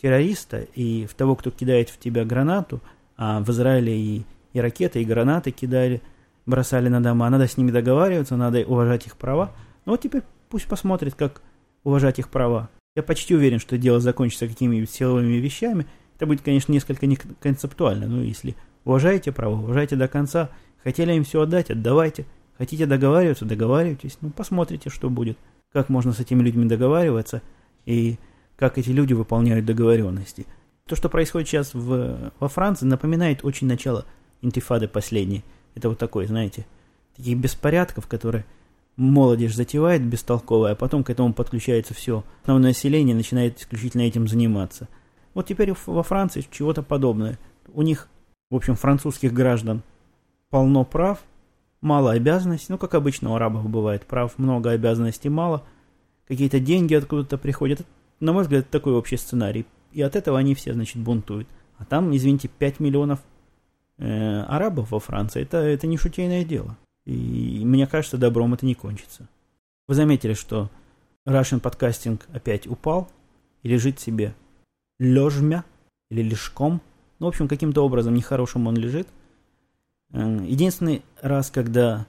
террориста 0.00 0.60
и 0.74 1.06
в 1.06 1.14
того, 1.14 1.36
кто 1.36 1.50
кидает 1.50 1.90
в 1.90 1.98
тебя 1.98 2.24
гранату– 2.24 2.80
а 3.16 3.40
в 3.40 3.50
Израиле 3.50 3.96
и, 3.96 4.26
и 4.52 4.60
ракеты, 4.60 5.00
и 5.00 5.04
гранаты 5.04 5.50
кидали, 5.50 6.02
бросали 6.46 6.88
на 6.88 7.02
дома. 7.02 7.30
Надо 7.30 7.46
с 7.46 7.56
ними 7.56 7.70
договариваться, 7.70 8.36
надо 8.36 8.60
уважать 8.66 9.06
их 9.06 9.16
права. 9.16 9.52
Ну 9.86 9.92
вот 9.92 10.00
теперь 10.00 10.22
пусть 10.48 10.66
посмотрит, 10.66 11.14
как 11.14 11.42
уважать 11.84 12.18
их 12.18 12.28
права. 12.28 12.70
Я 12.96 13.02
почти 13.02 13.34
уверен, 13.34 13.58
что 13.58 13.78
дело 13.78 14.00
закончится 14.00 14.48
какими-нибудь 14.48 14.90
силовыми 14.90 15.34
вещами. 15.34 15.86
Это 16.16 16.26
будет, 16.26 16.42
конечно, 16.42 16.72
несколько 16.72 17.06
не 17.06 17.16
концептуально, 17.16 18.06
но 18.06 18.22
если 18.22 18.56
уважаете 18.84 19.32
права, 19.32 19.54
уважайте 19.54 19.96
до 19.96 20.08
конца. 20.08 20.50
Хотели 20.82 21.12
им 21.12 21.24
все 21.24 21.42
отдать, 21.42 21.70
отдавайте. 21.70 22.26
Хотите 22.58 22.86
договариваться, 22.86 23.44
договаривайтесь. 23.44 24.18
Ну, 24.20 24.30
посмотрите, 24.30 24.90
что 24.90 25.10
будет. 25.10 25.38
Как 25.72 25.88
можно 25.88 26.12
с 26.12 26.20
этими 26.20 26.42
людьми 26.42 26.66
договариваться 26.66 27.42
и 27.84 28.16
как 28.56 28.78
эти 28.78 28.90
люди 28.90 29.12
выполняют 29.12 29.66
договоренности. 29.66 30.46
То, 30.86 30.94
что 30.94 31.08
происходит 31.08 31.48
сейчас 31.48 31.74
в, 31.74 32.32
во 32.38 32.48
Франции, 32.48 32.86
напоминает 32.86 33.44
очень 33.44 33.66
начало 33.66 34.04
интифады 34.42 34.86
последней. 34.86 35.42
Это 35.74 35.88
вот 35.88 35.98
такой, 35.98 36.26
знаете, 36.26 36.66
таких 37.16 37.38
беспорядков, 37.38 38.06
которые 38.06 38.44
молодежь 38.96 39.54
затевает 39.54 40.04
бестолковая, 40.04 40.72
а 40.72 40.76
потом 40.76 41.04
к 41.04 41.10
этому 41.10 41.32
подключается 41.32 41.94
все. 41.94 42.24
Основное 42.42 42.70
население 42.70 43.14
начинает 43.14 43.60
исключительно 43.60 44.02
этим 44.02 44.28
заниматься. 44.28 44.88
Вот 45.34 45.46
теперь 45.46 45.72
во 45.86 46.02
Франции 46.02 46.46
чего-то 46.50 46.82
подобное. 46.82 47.38
У 47.72 47.82
них, 47.82 48.08
в 48.50 48.56
общем, 48.56 48.76
французских 48.76 49.32
граждан 49.32 49.82
полно 50.50 50.84
прав, 50.84 51.18
мало 51.80 52.12
обязанностей. 52.12 52.66
Ну, 52.68 52.78
как 52.78 52.94
обычно 52.94 53.30
у 53.30 53.34
арабов 53.34 53.68
бывает. 53.68 54.06
Прав 54.06 54.38
много, 54.38 54.70
обязанностей 54.70 55.28
мало. 55.28 55.64
Какие-то 56.28 56.60
деньги 56.60 56.94
откуда-то 56.94 57.36
приходят. 57.36 57.80
На 58.20 58.32
мой 58.32 58.42
взгляд, 58.42 58.70
такой 58.70 58.94
общий 58.94 59.16
сценарий 59.16 59.66
и 59.94 60.02
от 60.02 60.16
этого 60.16 60.38
они 60.38 60.54
все, 60.54 60.74
значит, 60.74 60.96
бунтуют. 60.96 61.48
А 61.78 61.84
там, 61.84 62.14
извините, 62.14 62.48
5 62.48 62.80
миллионов 62.80 63.20
э, 63.96 64.40
арабов 64.42 64.90
во 64.90 64.98
Франции, 64.98 65.42
это, 65.42 65.58
это 65.58 65.86
не 65.86 65.96
шутейное 65.96 66.44
дело. 66.44 66.76
И 67.04 67.62
мне 67.64 67.86
кажется, 67.86 68.16
добром 68.16 68.54
это 68.54 68.64
не 68.64 68.74
кончится. 68.74 69.28
Вы 69.86 69.94
заметили, 69.94 70.34
что 70.34 70.70
Russian 71.26 71.60
подкастинг 71.60 72.26
опять 72.32 72.66
упал 72.66 73.10
и 73.62 73.68
лежит 73.68 74.00
себе 74.00 74.34
лежмя 74.98 75.64
или 76.10 76.22
лежком. 76.22 76.80
Ну, 77.18 77.26
в 77.26 77.28
общем, 77.28 77.48
каким-то 77.48 77.84
образом 77.84 78.14
нехорошим 78.14 78.66
он 78.66 78.76
лежит. 78.76 79.08
Э, 80.12 80.38
единственный 80.46 81.02
раз, 81.20 81.50
когда 81.50 82.06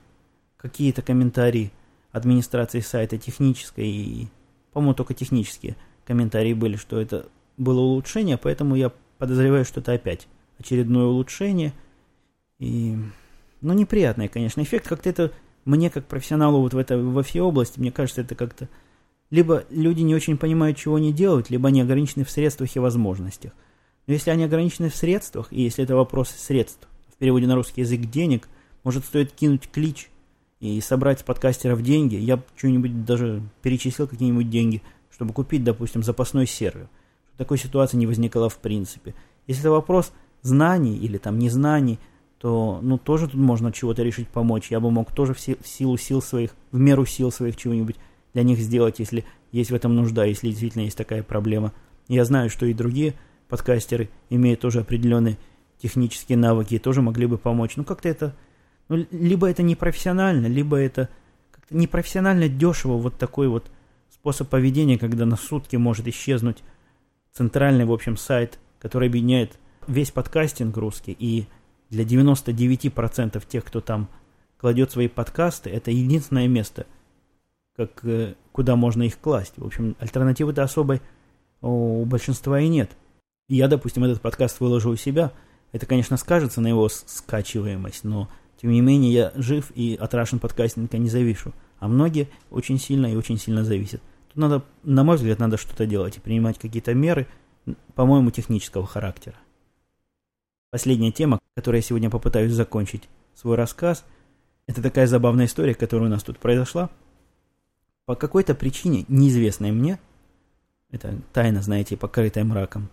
какие-то 0.57 1.01
комментарии 1.01 1.71
администрации 2.11 2.79
сайта 2.79 3.17
технической, 3.17 3.87
и, 3.87 4.27
по-моему, 4.71 4.93
только 4.93 5.13
технические 5.13 5.75
комментарии 6.05 6.53
были, 6.53 6.77
что 6.77 6.99
это 6.99 7.27
было 7.57 7.81
улучшение, 7.81 8.37
поэтому 8.37 8.75
я 8.75 8.91
подозреваю, 9.17 9.65
что 9.65 9.81
это 9.81 9.93
опять 9.93 10.27
очередное 10.57 11.05
улучшение. 11.05 11.73
И, 12.59 12.97
ну, 13.61 13.73
неприятный, 13.73 14.27
конечно, 14.27 14.61
эффект. 14.61 14.87
Как-то 14.87 15.09
это 15.09 15.31
мне, 15.65 15.89
как 15.89 16.05
профессионалу 16.05 16.61
вот 16.61 16.73
в 16.73 16.77
это, 16.77 16.97
во 16.97 17.23
всей 17.23 17.41
области, 17.41 17.79
мне 17.79 17.91
кажется, 17.91 18.21
это 18.21 18.35
как-то... 18.35 18.69
Либо 19.31 19.63
люди 19.71 20.01
не 20.01 20.13
очень 20.13 20.37
понимают, 20.37 20.77
чего 20.77 20.95
они 20.95 21.11
делают, 21.11 21.49
либо 21.49 21.69
они 21.69 21.81
ограничены 21.81 22.23
в 22.23 22.29
средствах 22.29 22.75
и 22.75 22.79
возможностях. 22.79 23.53
Но 24.05 24.13
если 24.13 24.29
они 24.29 24.43
ограничены 24.43 24.89
в 24.89 24.95
средствах, 24.95 25.51
и 25.51 25.63
если 25.63 25.83
это 25.83 25.95
вопрос 25.95 26.29
средств, 26.29 26.87
в 27.11 27.17
переводе 27.17 27.47
на 27.47 27.55
русский 27.55 27.81
язык 27.81 28.01
денег, 28.01 28.47
может 28.83 29.03
стоит 29.03 29.31
кинуть 29.31 29.69
клич 29.71 30.09
и 30.59 30.79
собрать 30.79 31.21
с 31.21 31.23
подкастеров 31.23 31.81
деньги, 31.81 32.15
я 32.15 32.41
что-нибудь 32.55 33.03
даже 33.03 33.41
перечислил 33.63 34.07
какие-нибудь 34.07 34.49
деньги, 34.49 34.83
чтобы 35.11 35.33
купить, 35.33 35.63
допустим, 35.63 36.03
запасной 36.03 36.45
сервер. 36.45 36.87
Такой 37.37 37.57
ситуации 37.57 37.97
не 37.97 38.05
возникало 38.05 38.47
в 38.47 38.59
принципе. 38.59 39.15
Если 39.47 39.61
это 39.61 39.71
вопрос 39.71 40.11
знаний 40.41 40.97
или 40.97 41.17
там 41.17 41.39
незнаний, 41.39 41.99
то 42.39 42.79
ну 42.81 42.97
тоже 42.97 43.27
тут 43.27 43.39
можно 43.39 43.71
чего-то 43.71 44.03
решить 44.03 44.27
помочь. 44.27 44.71
Я 44.71 44.79
бы 44.79 44.91
мог 44.91 45.11
тоже 45.11 45.33
в, 45.33 45.39
си- 45.39 45.57
в 45.61 45.67
силу 45.67 45.97
сил 45.97 46.21
своих, 46.21 46.51
в 46.71 46.79
меру 46.79 47.05
сил 47.05 47.31
своих 47.31 47.55
чего-нибудь 47.55 47.95
для 48.33 48.43
них 48.43 48.59
сделать, 48.59 48.99
если 48.99 49.25
есть 49.51 49.71
в 49.71 49.75
этом 49.75 49.95
нужда, 49.95 50.25
если 50.25 50.49
действительно 50.49 50.83
есть 50.83 50.97
такая 50.97 51.23
проблема. 51.23 51.71
Я 52.07 52.25
знаю, 52.25 52.49
что 52.49 52.65
и 52.65 52.73
другие 52.73 53.13
подкастеры 53.47 54.09
имеют 54.29 54.59
тоже 54.59 54.81
определенные 54.81 55.37
технические 55.81 56.37
навыки 56.37 56.75
и 56.75 56.79
тоже 56.79 57.01
могли 57.01 57.25
бы 57.25 57.37
помочь. 57.37 57.77
Ну, 57.77 57.83
как-то 57.83 58.09
это... 58.09 58.35
Ну, 58.89 59.05
либо 59.11 59.49
это 59.49 59.63
непрофессионально, 59.63 60.47
либо 60.47 60.77
это 60.77 61.09
как-то 61.51 61.75
непрофессионально 61.75 62.49
дешево 62.49 62.97
вот 62.97 63.17
такой 63.17 63.47
вот 63.47 63.71
способ 64.11 64.49
поведения, 64.49 64.97
когда 64.97 65.25
на 65.25 65.37
сутки 65.37 65.75
может 65.75 66.07
исчезнуть 66.07 66.63
центральный, 67.33 67.85
в 67.85 67.91
общем, 67.91 68.17
сайт, 68.17 68.59
который 68.79 69.07
объединяет 69.07 69.57
весь 69.87 70.11
подкастинг 70.11 70.77
русский, 70.77 71.15
и 71.17 71.45
для 71.89 72.03
99% 72.03 73.43
тех, 73.47 73.63
кто 73.65 73.81
там 73.81 74.09
кладет 74.57 74.91
свои 74.91 75.07
подкасты, 75.07 75.69
это 75.69 75.91
единственное 75.91 76.47
место, 76.47 76.85
как, 77.75 78.03
э, 78.03 78.35
куда 78.51 78.75
можно 78.75 79.03
их 79.03 79.19
класть. 79.19 79.53
В 79.57 79.65
общем, 79.65 79.95
альтернативы-то 79.99 80.63
особой 80.63 81.01
у 81.61 82.05
большинства 82.05 82.59
и 82.59 82.67
нет. 82.67 82.91
Я, 83.47 83.67
допустим, 83.67 84.03
этот 84.03 84.21
подкаст 84.21 84.59
выложу 84.59 84.89
у 84.89 84.95
себя. 84.95 85.31
Это, 85.71 85.85
конечно, 85.85 86.17
скажется 86.17 86.61
на 86.61 86.67
его 86.67 86.89
скачиваемость, 86.89 88.03
но, 88.03 88.29
тем 88.61 88.71
не 88.71 88.81
менее, 88.81 89.13
я 89.13 89.31
жив 89.35 89.71
и 89.75 89.95
от 89.99 90.13
Russian 90.13 90.39
подкастинга 90.39 90.97
не 90.97 91.09
завишу. 91.09 91.53
А 91.79 91.87
многие 91.87 92.29
очень 92.49 92.79
сильно 92.79 93.11
и 93.11 93.15
очень 93.15 93.37
сильно 93.37 93.63
зависят. 93.63 94.01
Тут 94.29 94.37
надо, 94.37 94.63
на 94.83 95.03
мой 95.03 95.17
взгляд, 95.17 95.39
надо 95.39 95.57
что-то 95.57 95.85
делать 95.85 96.17
и 96.17 96.21
принимать 96.21 96.57
какие-то 96.57 96.93
меры, 96.93 97.27
по-моему, 97.93 98.31
технического 98.31 98.87
характера. 98.87 99.35
Последняя 100.75 101.13
тема, 101.13 101.39
которой 101.55 101.77
я 101.77 101.81
сегодня 101.81 102.09
попытаюсь 102.09 102.51
закончить 102.51 103.07
свой 103.33 103.55
рассказ, 103.55 104.03
это 104.67 104.81
такая 104.81 105.07
забавная 105.07 105.45
история, 105.45 105.73
которая 105.73 106.09
у 106.09 106.11
нас 106.11 106.21
тут 106.21 106.37
произошла. 106.37 106.89
По 108.03 108.15
какой-то 108.15 108.55
причине, 108.55 109.05
неизвестной 109.07 109.71
мне, 109.71 109.99
это 110.91 111.17
тайна, 111.31 111.61
знаете, 111.61 111.95
покрытая 111.95 112.43
мраком, 112.43 112.89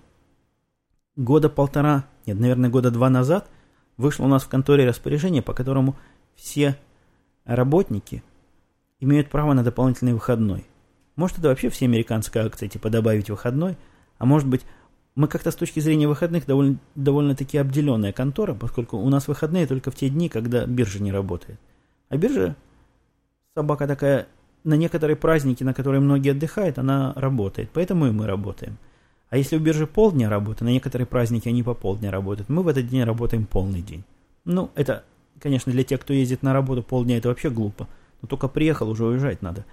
года 1.16 1.48
полтора, 1.48 2.06
нет, 2.24 2.38
наверное, 2.38 2.70
года 2.70 2.92
два 2.92 3.10
назад 3.10 3.50
вышло 3.96 4.26
у 4.26 4.28
нас 4.28 4.44
в 4.44 4.48
конторе 4.48 4.86
распоряжение, 4.86 5.42
по 5.42 5.52
которому 5.52 5.96
все 6.36 6.78
работники 7.44 8.22
имеют 9.00 9.28
право 9.28 9.54
на 9.54 9.64
дополнительный 9.64 10.12
выходной. 10.12 10.68
Может, 11.16 11.40
это 11.40 11.48
вообще 11.48 11.68
все 11.68 11.86
американская 11.86 12.46
акция, 12.46 12.68
типа 12.68 12.90
добавить 12.90 13.28
выходной, 13.28 13.76
а 14.18 14.24
может 14.24 14.46
быть, 14.46 14.62
мы 15.14 15.28
как-то 15.28 15.50
с 15.50 15.56
точки 15.56 15.80
зрения 15.80 16.08
выходных 16.08 16.46
довольно, 16.46 16.78
довольно-таки 16.94 17.58
обделенная 17.58 18.12
контора, 18.12 18.54
поскольку 18.54 18.96
у 18.96 19.08
нас 19.08 19.28
выходные 19.28 19.66
только 19.66 19.90
в 19.90 19.94
те 19.94 20.08
дни, 20.08 20.28
когда 20.28 20.64
биржа 20.64 21.02
не 21.02 21.12
работает. 21.12 21.58
А 22.08 22.16
биржа, 22.16 22.56
собака 23.54 23.86
такая, 23.86 24.26
на 24.64 24.74
некоторые 24.74 25.16
праздники, 25.16 25.64
на 25.64 25.74
которые 25.74 26.00
многие 26.00 26.30
отдыхают, 26.30 26.78
она 26.78 27.12
работает. 27.14 27.70
Поэтому 27.72 28.06
и 28.06 28.10
мы 28.10 28.26
работаем. 28.26 28.78
А 29.28 29.36
если 29.36 29.56
у 29.56 29.60
биржи 29.60 29.86
полдня 29.86 30.30
работы, 30.30 30.64
на 30.64 30.68
некоторые 30.68 31.06
праздники 31.06 31.48
они 31.48 31.62
по 31.62 31.74
полдня 31.74 32.10
работают, 32.10 32.48
мы 32.48 32.62
в 32.62 32.68
этот 32.68 32.86
день 32.88 33.04
работаем 33.04 33.46
полный 33.46 33.82
день. 33.82 34.04
Ну, 34.44 34.70
это, 34.74 35.04
конечно, 35.40 35.72
для 35.72 35.84
тех, 35.84 36.00
кто 36.00 36.14
ездит 36.14 36.42
на 36.42 36.52
работу 36.52 36.82
полдня, 36.82 37.18
это 37.18 37.28
вообще 37.28 37.50
глупо. 37.50 37.88
Но 38.20 38.28
только 38.28 38.48
приехал, 38.48 38.88
уже 38.88 39.04
уезжать 39.04 39.42
надо. 39.42 39.64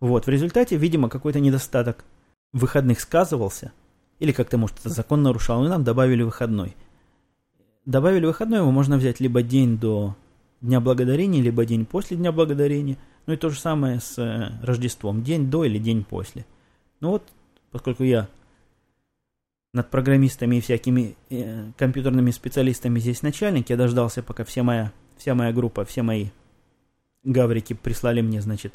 Вот, 0.00 0.26
в 0.26 0.28
результате, 0.28 0.76
видимо, 0.76 1.08
какой-то 1.08 1.40
недостаток 1.40 2.04
выходных 2.52 3.00
сказывался– 3.00 3.72
или 4.18 4.32
как-то, 4.32 4.58
может, 4.58 4.78
это 4.80 4.88
закон 4.88 5.22
нарушал, 5.22 5.64
и 5.64 5.68
нам 5.68 5.84
добавили 5.84 6.22
выходной. 6.22 6.76
Добавили 7.84 8.26
выходной, 8.26 8.60
его 8.60 8.70
можно 8.70 8.96
взять 8.96 9.20
либо 9.20 9.42
день 9.42 9.78
до 9.78 10.16
Дня 10.60 10.80
Благодарения, 10.80 11.42
либо 11.42 11.64
день 11.64 11.84
после 11.84 12.16
Дня 12.16 12.32
Благодарения. 12.32 12.96
Ну 13.26 13.34
и 13.34 13.36
то 13.36 13.50
же 13.50 13.58
самое 13.58 14.00
с 14.00 14.18
э, 14.18 14.58
Рождеством. 14.64 15.22
День 15.22 15.50
до 15.50 15.64
или 15.64 15.78
день 15.78 16.04
после. 16.04 16.46
Ну 17.00 17.10
вот, 17.10 17.22
поскольку 17.70 18.04
я 18.04 18.28
над 19.72 19.90
программистами 19.90 20.56
и 20.56 20.60
всякими 20.60 21.16
э, 21.28 21.70
компьютерными 21.76 22.30
специалистами 22.30 22.98
здесь 22.98 23.22
начальник, 23.22 23.68
я 23.68 23.76
дождался, 23.76 24.22
пока 24.22 24.44
вся 24.44 24.62
моя, 24.62 24.92
вся 25.18 25.34
моя 25.34 25.52
группа, 25.52 25.84
все 25.84 26.02
мои 26.02 26.28
гаврики 27.22 27.74
прислали 27.74 28.22
мне, 28.22 28.40
значит, 28.40 28.74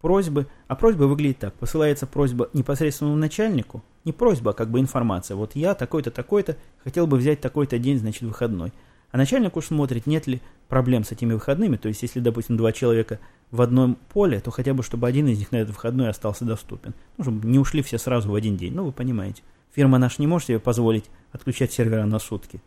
просьбы. 0.00 0.46
А 0.66 0.76
просьба 0.76 1.04
выглядит 1.04 1.40
так. 1.40 1.54
Посылается 1.54 2.06
просьба 2.06 2.48
непосредственному 2.54 3.16
начальнику. 3.18 3.82
Не 4.04 4.12
просьба, 4.12 4.52
а 4.52 4.54
как 4.54 4.70
бы 4.70 4.80
информация. 4.80 5.36
Вот 5.36 5.54
я 5.54 5.74
такой-то, 5.74 6.10
такой-то, 6.10 6.56
хотел 6.82 7.06
бы 7.06 7.16
взять 7.16 7.40
такой-то 7.40 7.78
день, 7.78 7.98
значит, 7.98 8.22
выходной. 8.22 8.72
А 9.10 9.16
начальник 9.16 9.56
уж 9.56 9.66
смотрит, 9.66 10.06
нет 10.06 10.26
ли 10.26 10.40
проблем 10.68 11.04
с 11.04 11.12
этими 11.12 11.34
выходными. 11.34 11.76
То 11.76 11.88
есть, 11.88 12.02
если, 12.02 12.20
допустим, 12.20 12.56
два 12.56 12.72
человека 12.72 13.18
в 13.50 13.60
одном 13.60 13.96
поле, 14.12 14.40
то 14.40 14.50
хотя 14.50 14.72
бы, 14.72 14.82
чтобы 14.82 15.08
один 15.08 15.26
из 15.28 15.38
них 15.38 15.52
на 15.52 15.56
этот 15.56 15.74
выходной 15.74 16.08
остался 16.08 16.44
доступен. 16.44 16.94
Ну, 17.18 17.24
чтобы 17.24 17.46
не 17.46 17.58
ушли 17.58 17.82
все 17.82 17.98
сразу 17.98 18.30
в 18.30 18.34
один 18.34 18.56
день. 18.56 18.72
Ну, 18.72 18.84
вы 18.84 18.92
понимаете. 18.92 19.42
Фирма 19.74 19.98
наша 19.98 20.22
не 20.22 20.26
может 20.26 20.48
себе 20.48 20.60
позволить 20.60 21.06
отключать 21.32 21.72
сервера 21.72 22.04
на 22.04 22.18
сутки. 22.18 22.62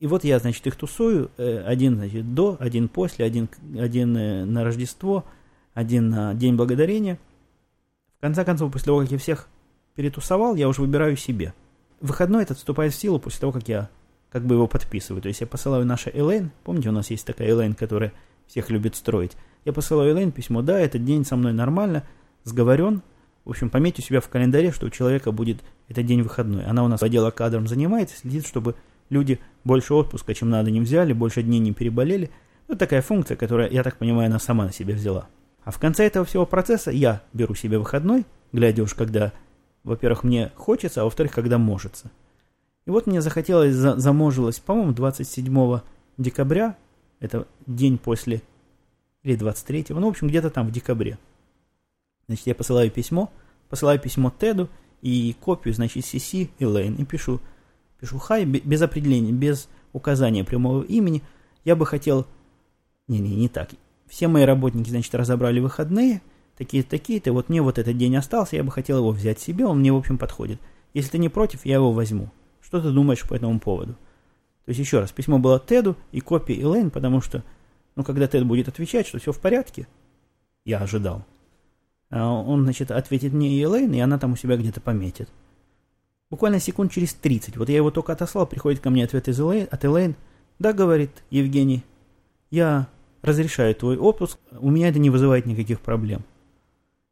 И 0.00 0.06
вот 0.06 0.24
я, 0.24 0.38
значит, 0.38 0.66
их 0.66 0.76
тусую. 0.76 1.30
Э, 1.38 1.64
один, 1.66 1.96
значит, 1.96 2.34
до, 2.34 2.56
один 2.60 2.88
после, 2.88 3.24
один, 3.24 3.48
один 3.78 4.16
э, 4.16 4.44
на 4.44 4.64
Рождество– 4.64 5.24
один 5.74 6.08
на 6.08 6.34
День 6.34 6.54
Благодарения. 6.54 7.18
В 8.18 8.20
конце 8.20 8.44
концов, 8.44 8.72
после 8.72 8.86
того, 8.86 9.00
как 9.00 9.10
я 9.10 9.18
всех 9.18 9.48
перетусовал, 9.94 10.54
я 10.54 10.68
уже 10.68 10.80
выбираю 10.80 11.16
себе. 11.16 11.54
Выходной 12.00 12.42
этот 12.42 12.58
вступает 12.58 12.92
в 12.92 12.96
силу 12.96 13.18
после 13.18 13.40
того, 13.40 13.52
как 13.52 13.68
я 13.68 13.88
как 14.30 14.44
бы 14.44 14.56
его 14.56 14.66
подписываю. 14.66 15.22
То 15.22 15.28
есть 15.28 15.40
я 15.40 15.46
посылаю 15.46 15.86
наша 15.86 16.10
Элейн, 16.10 16.50
помните, 16.64 16.88
у 16.88 16.92
нас 16.92 17.10
есть 17.10 17.24
такая 17.24 17.48
Элейн, 17.48 17.74
которая 17.74 18.12
всех 18.46 18.68
любит 18.70 18.96
строить. 18.96 19.32
Я 19.64 19.72
посылаю 19.72 20.12
Элейн 20.12 20.32
письмо, 20.32 20.60
да, 20.60 20.78
этот 20.78 21.04
день 21.04 21.24
со 21.24 21.36
мной 21.36 21.52
нормально, 21.52 22.04
сговорен. 22.42 23.02
В 23.44 23.50
общем, 23.50 23.70
пометьте 23.70 24.02
у 24.02 24.04
себя 24.04 24.20
в 24.20 24.28
календаре, 24.28 24.72
что 24.72 24.86
у 24.86 24.90
человека 24.90 25.30
будет 25.30 25.58
этот 25.88 26.06
день 26.06 26.22
выходной. 26.22 26.64
Она 26.64 26.84
у 26.84 26.88
нас 26.88 27.02
отдела 27.02 27.30
кадром 27.30 27.68
занимается, 27.68 28.16
следит, 28.16 28.46
чтобы 28.46 28.74
люди 29.10 29.38
больше 29.64 29.94
отпуска, 29.94 30.34
чем 30.34 30.50
надо, 30.50 30.70
не 30.70 30.80
взяли, 30.80 31.12
больше 31.12 31.42
дней 31.42 31.60
не 31.60 31.72
переболели. 31.72 32.30
Вот 32.68 32.78
такая 32.78 33.02
функция, 33.02 33.36
которая, 33.36 33.68
я 33.70 33.82
так 33.82 33.98
понимаю, 33.98 34.26
она 34.26 34.38
сама 34.38 34.64
на 34.64 34.72
себя 34.72 34.94
взяла. 34.94 35.28
А 35.62 35.70
в 35.70 35.78
конце 35.78 36.06
этого 36.06 36.24
всего 36.24 36.44
процесса 36.46 36.90
я 36.90 37.22
беру 37.32 37.54
себе 37.54 37.78
выходной, 37.78 38.26
глядя 38.52 38.82
уж 38.82 38.94
когда, 38.94 39.32
во-первых, 39.84 40.24
мне 40.24 40.50
хочется, 40.56 41.02
а 41.02 41.04
во-вторых, 41.04 41.32
когда 41.32 41.58
можется. 41.58 42.10
И 42.86 42.90
вот 42.90 43.06
мне 43.06 43.20
захотелось, 43.20 43.74
за, 43.74 43.98
заможилось, 43.98 44.58
по-моему, 44.58 44.92
27 44.92 45.80
декабря, 46.18 46.76
это 47.20 47.46
день 47.66 47.98
после, 47.98 48.42
или 49.22 49.36
23, 49.36 49.86
ну, 49.90 50.06
в 50.06 50.10
общем, 50.10 50.28
где-то 50.28 50.50
там 50.50 50.66
в 50.66 50.72
декабре. 50.72 51.18
Значит, 52.26 52.46
я 52.46 52.54
посылаю 52.54 52.90
письмо, 52.90 53.30
посылаю 53.68 53.98
письмо 53.98 54.32
Теду 54.38 54.68
и 55.02 55.34
копию, 55.40 55.74
значит, 55.74 56.04
CC 56.04 56.50
и 56.58 56.64
Лейн, 56.64 56.94
и 56.96 57.04
пишу, 57.04 57.40
пишу 58.00 58.18
хай, 58.18 58.44
без 58.44 58.82
определения, 58.82 59.32
без 59.32 59.68
указания 59.92 60.44
прямого 60.44 60.82
имени, 60.82 61.22
я 61.64 61.76
бы 61.76 61.86
хотел, 61.86 62.26
не-не, 63.08 63.34
не 63.34 63.48
так, 63.48 63.70
все 64.06 64.28
мои 64.28 64.44
работники, 64.44 64.90
значит, 64.90 65.14
разобрали 65.14 65.60
выходные, 65.60 66.22
такие-то, 66.56 66.90
такие-то, 66.90 67.32
вот 67.32 67.48
мне 67.48 67.62
вот 67.62 67.78
этот 67.78 67.96
день 67.96 68.16
остался, 68.16 68.56
я 68.56 68.64
бы 68.64 68.70
хотел 68.70 68.98
его 68.98 69.10
взять 69.10 69.40
себе, 69.40 69.66
он 69.66 69.80
мне, 69.80 69.92
в 69.92 69.96
общем, 69.96 70.18
подходит. 70.18 70.60
Если 70.92 71.10
ты 71.10 71.18
не 71.18 71.28
против, 71.28 71.64
я 71.64 71.74
его 71.74 71.92
возьму. 71.92 72.30
Что 72.60 72.80
ты 72.80 72.90
думаешь 72.90 73.26
по 73.28 73.34
этому 73.34 73.58
поводу? 73.60 73.94
То 74.64 74.70
есть, 74.70 74.80
еще 74.80 75.00
раз, 75.00 75.12
письмо 75.12 75.38
было 75.38 75.60
Теду 75.60 75.96
и 76.12 76.20
копия 76.20 76.60
Элейн, 76.60 76.90
потому 76.90 77.20
что, 77.20 77.42
ну, 77.96 78.04
когда 78.04 78.26
Тед 78.26 78.46
будет 78.46 78.68
отвечать, 78.68 79.06
что 79.06 79.18
все 79.18 79.32
в 79.32 79.40
порядке, 79.40 79.86
я 80.64 80.78
ожидал, 80.78 81.24
а 82.10 82.30
он, 82.30 82.64
значит, 82.64 82.90
ответит 82.90 83.32
мне 83.32 83.50
и 83.50 83.62
Элейн, 83.62 83.92
и 83.92 84.00
она 84.00 84.18
там 84.18 84.32
у 84.32 84.36
себя 84.36 84.56
где-то 84.56 84.80
пометит. 84.80 85.28
Буквально 86.30 86.60
секунд 86.60 86.92
через 86.92 87.12
30, 87.14 87.56
вот 87.56 87.68
я 87.68 87.76
его 87.76 87.90
только 87.90 88.12
отослал, 88.12 88.46
приходит 88.46 88.80
ко 88.80 88.90
мне 88.90 89.04
ответ 89.04 89.28
из 89.28 89.38
Элейн, 89.38 89.68
от 89.70 89.84
Элейн, 89.84 90.16
да, 90.58 90.72
говорит 90.72 91.10
Евгений, 91.30 91.84
я 92.50 92.88
разрешаю 93.20 93.74
твой 93.74 93.98
отпуск, 93.98 94.38
у 94.52 94.70
меня 94.70 94.88
это 94.88 94.98
не 94.98 95.10
вызывает 95.10 95.44
никаких 95.44 95.80
проблем. 95.80 96.24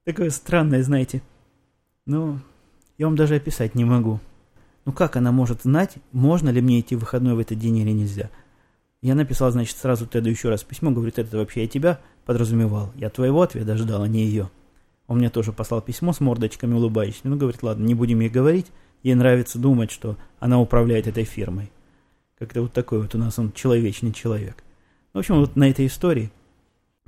Такое 0.05 0.30
странное, 0.30 0.82
знаете. 0.82 1.22
Ну, 2.07 2.40
я 2.98 3.07
вам 3.07 3.16
даже 3.16 3.36
описать 3.36 3.74
не 3.74 3.84
могу. 3.84 4.20
Ну 4.84 4.92
как 4.92 5.16
она 5.16 5.30
может 5.30 5.62
знать, 5.62 5.94
можно 6.11 6.50
ли 6.50 6.61
мне 6.61 6.80
идти 6.80 6.96
в 6.96 7.00
выходной 7.00 7.34
в 7.34 7.38
этот 7.38 7.59
день 7.59 7.78
или 7.78 7.92
нельзя? 7.92 8.30
Я 9.00 9.14
написал, 9.14 9.50
значит, 9.53 9.76
сразу 9.76 10.07
Теду 10.07 10.28
еще 10.28 10.48
раз 10.48 10.64
письмо, 10.64 10.90
говорит, 10.90 11.18
это 11.18 11.36
вообще 11.36 11.62
я 11.62 11.68
тебя 11.68 12.00
подразумевал. 12.24 12.92
Я 12.96 13.11
твоего 13.11 13.42
ответа 13.42 13.76
ждал, 13.76 14.03
а 14.03 14.09
не 14.09 14.24
ее. 14.24 14.50
Он 15.07 15.18
мне 15.18 15.30
тоже 15.30 15.53
послал 15.53 15.82
письмо 15.82 16.12
с 16.12 16.20
мордочками 16.20 16.74
улыбающимися. 16.74 17.28
Ну, 17.28 17.36
говорит, 17.36 17.62
ладно, 17.62 17.84
не 17.84 17.94
будем 17.94 18.20
ей 18.20 18.28
говорить. 18.28 18.66
ей 19.03 19.14
нравится 19.14 19.59
думать, 19.59 19.90
что 19.90 20.16
она 20.38 20.61
управляет 20.61 21.07
этой 21.07 21.24
фирмой. 21.24 21.70
Как-то 22.38 22.62
вот 22.62 22.72
такой 22.72 23.03
вот 23.03 23.14
у 23.14 23.18
нас 23.18 23.38
он 23.38 23.53
человечный 23.53 24.12
человек. 24.12 24.64
В 25.12 25.18
общем, 25.18 25.36
вот 25.40 25.55
на 25.55 25.68
этой 25.68 25.86
истории, 25.86 26.32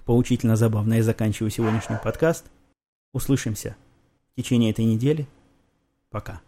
поучительно 0.04 0.56
забавно, 0.56 0.94
я 0.94 1.02
заканчиваю 1.02 1.50
сегодняшний 1.50 1.96
подкаст. 2.02 2.46
Услышимся 3.14 3.76
в 4.32 4.34
течение 4.34 4.72
этой 4.72 4.84
недели. 4.84 5.28
Пока. 6.10 6.42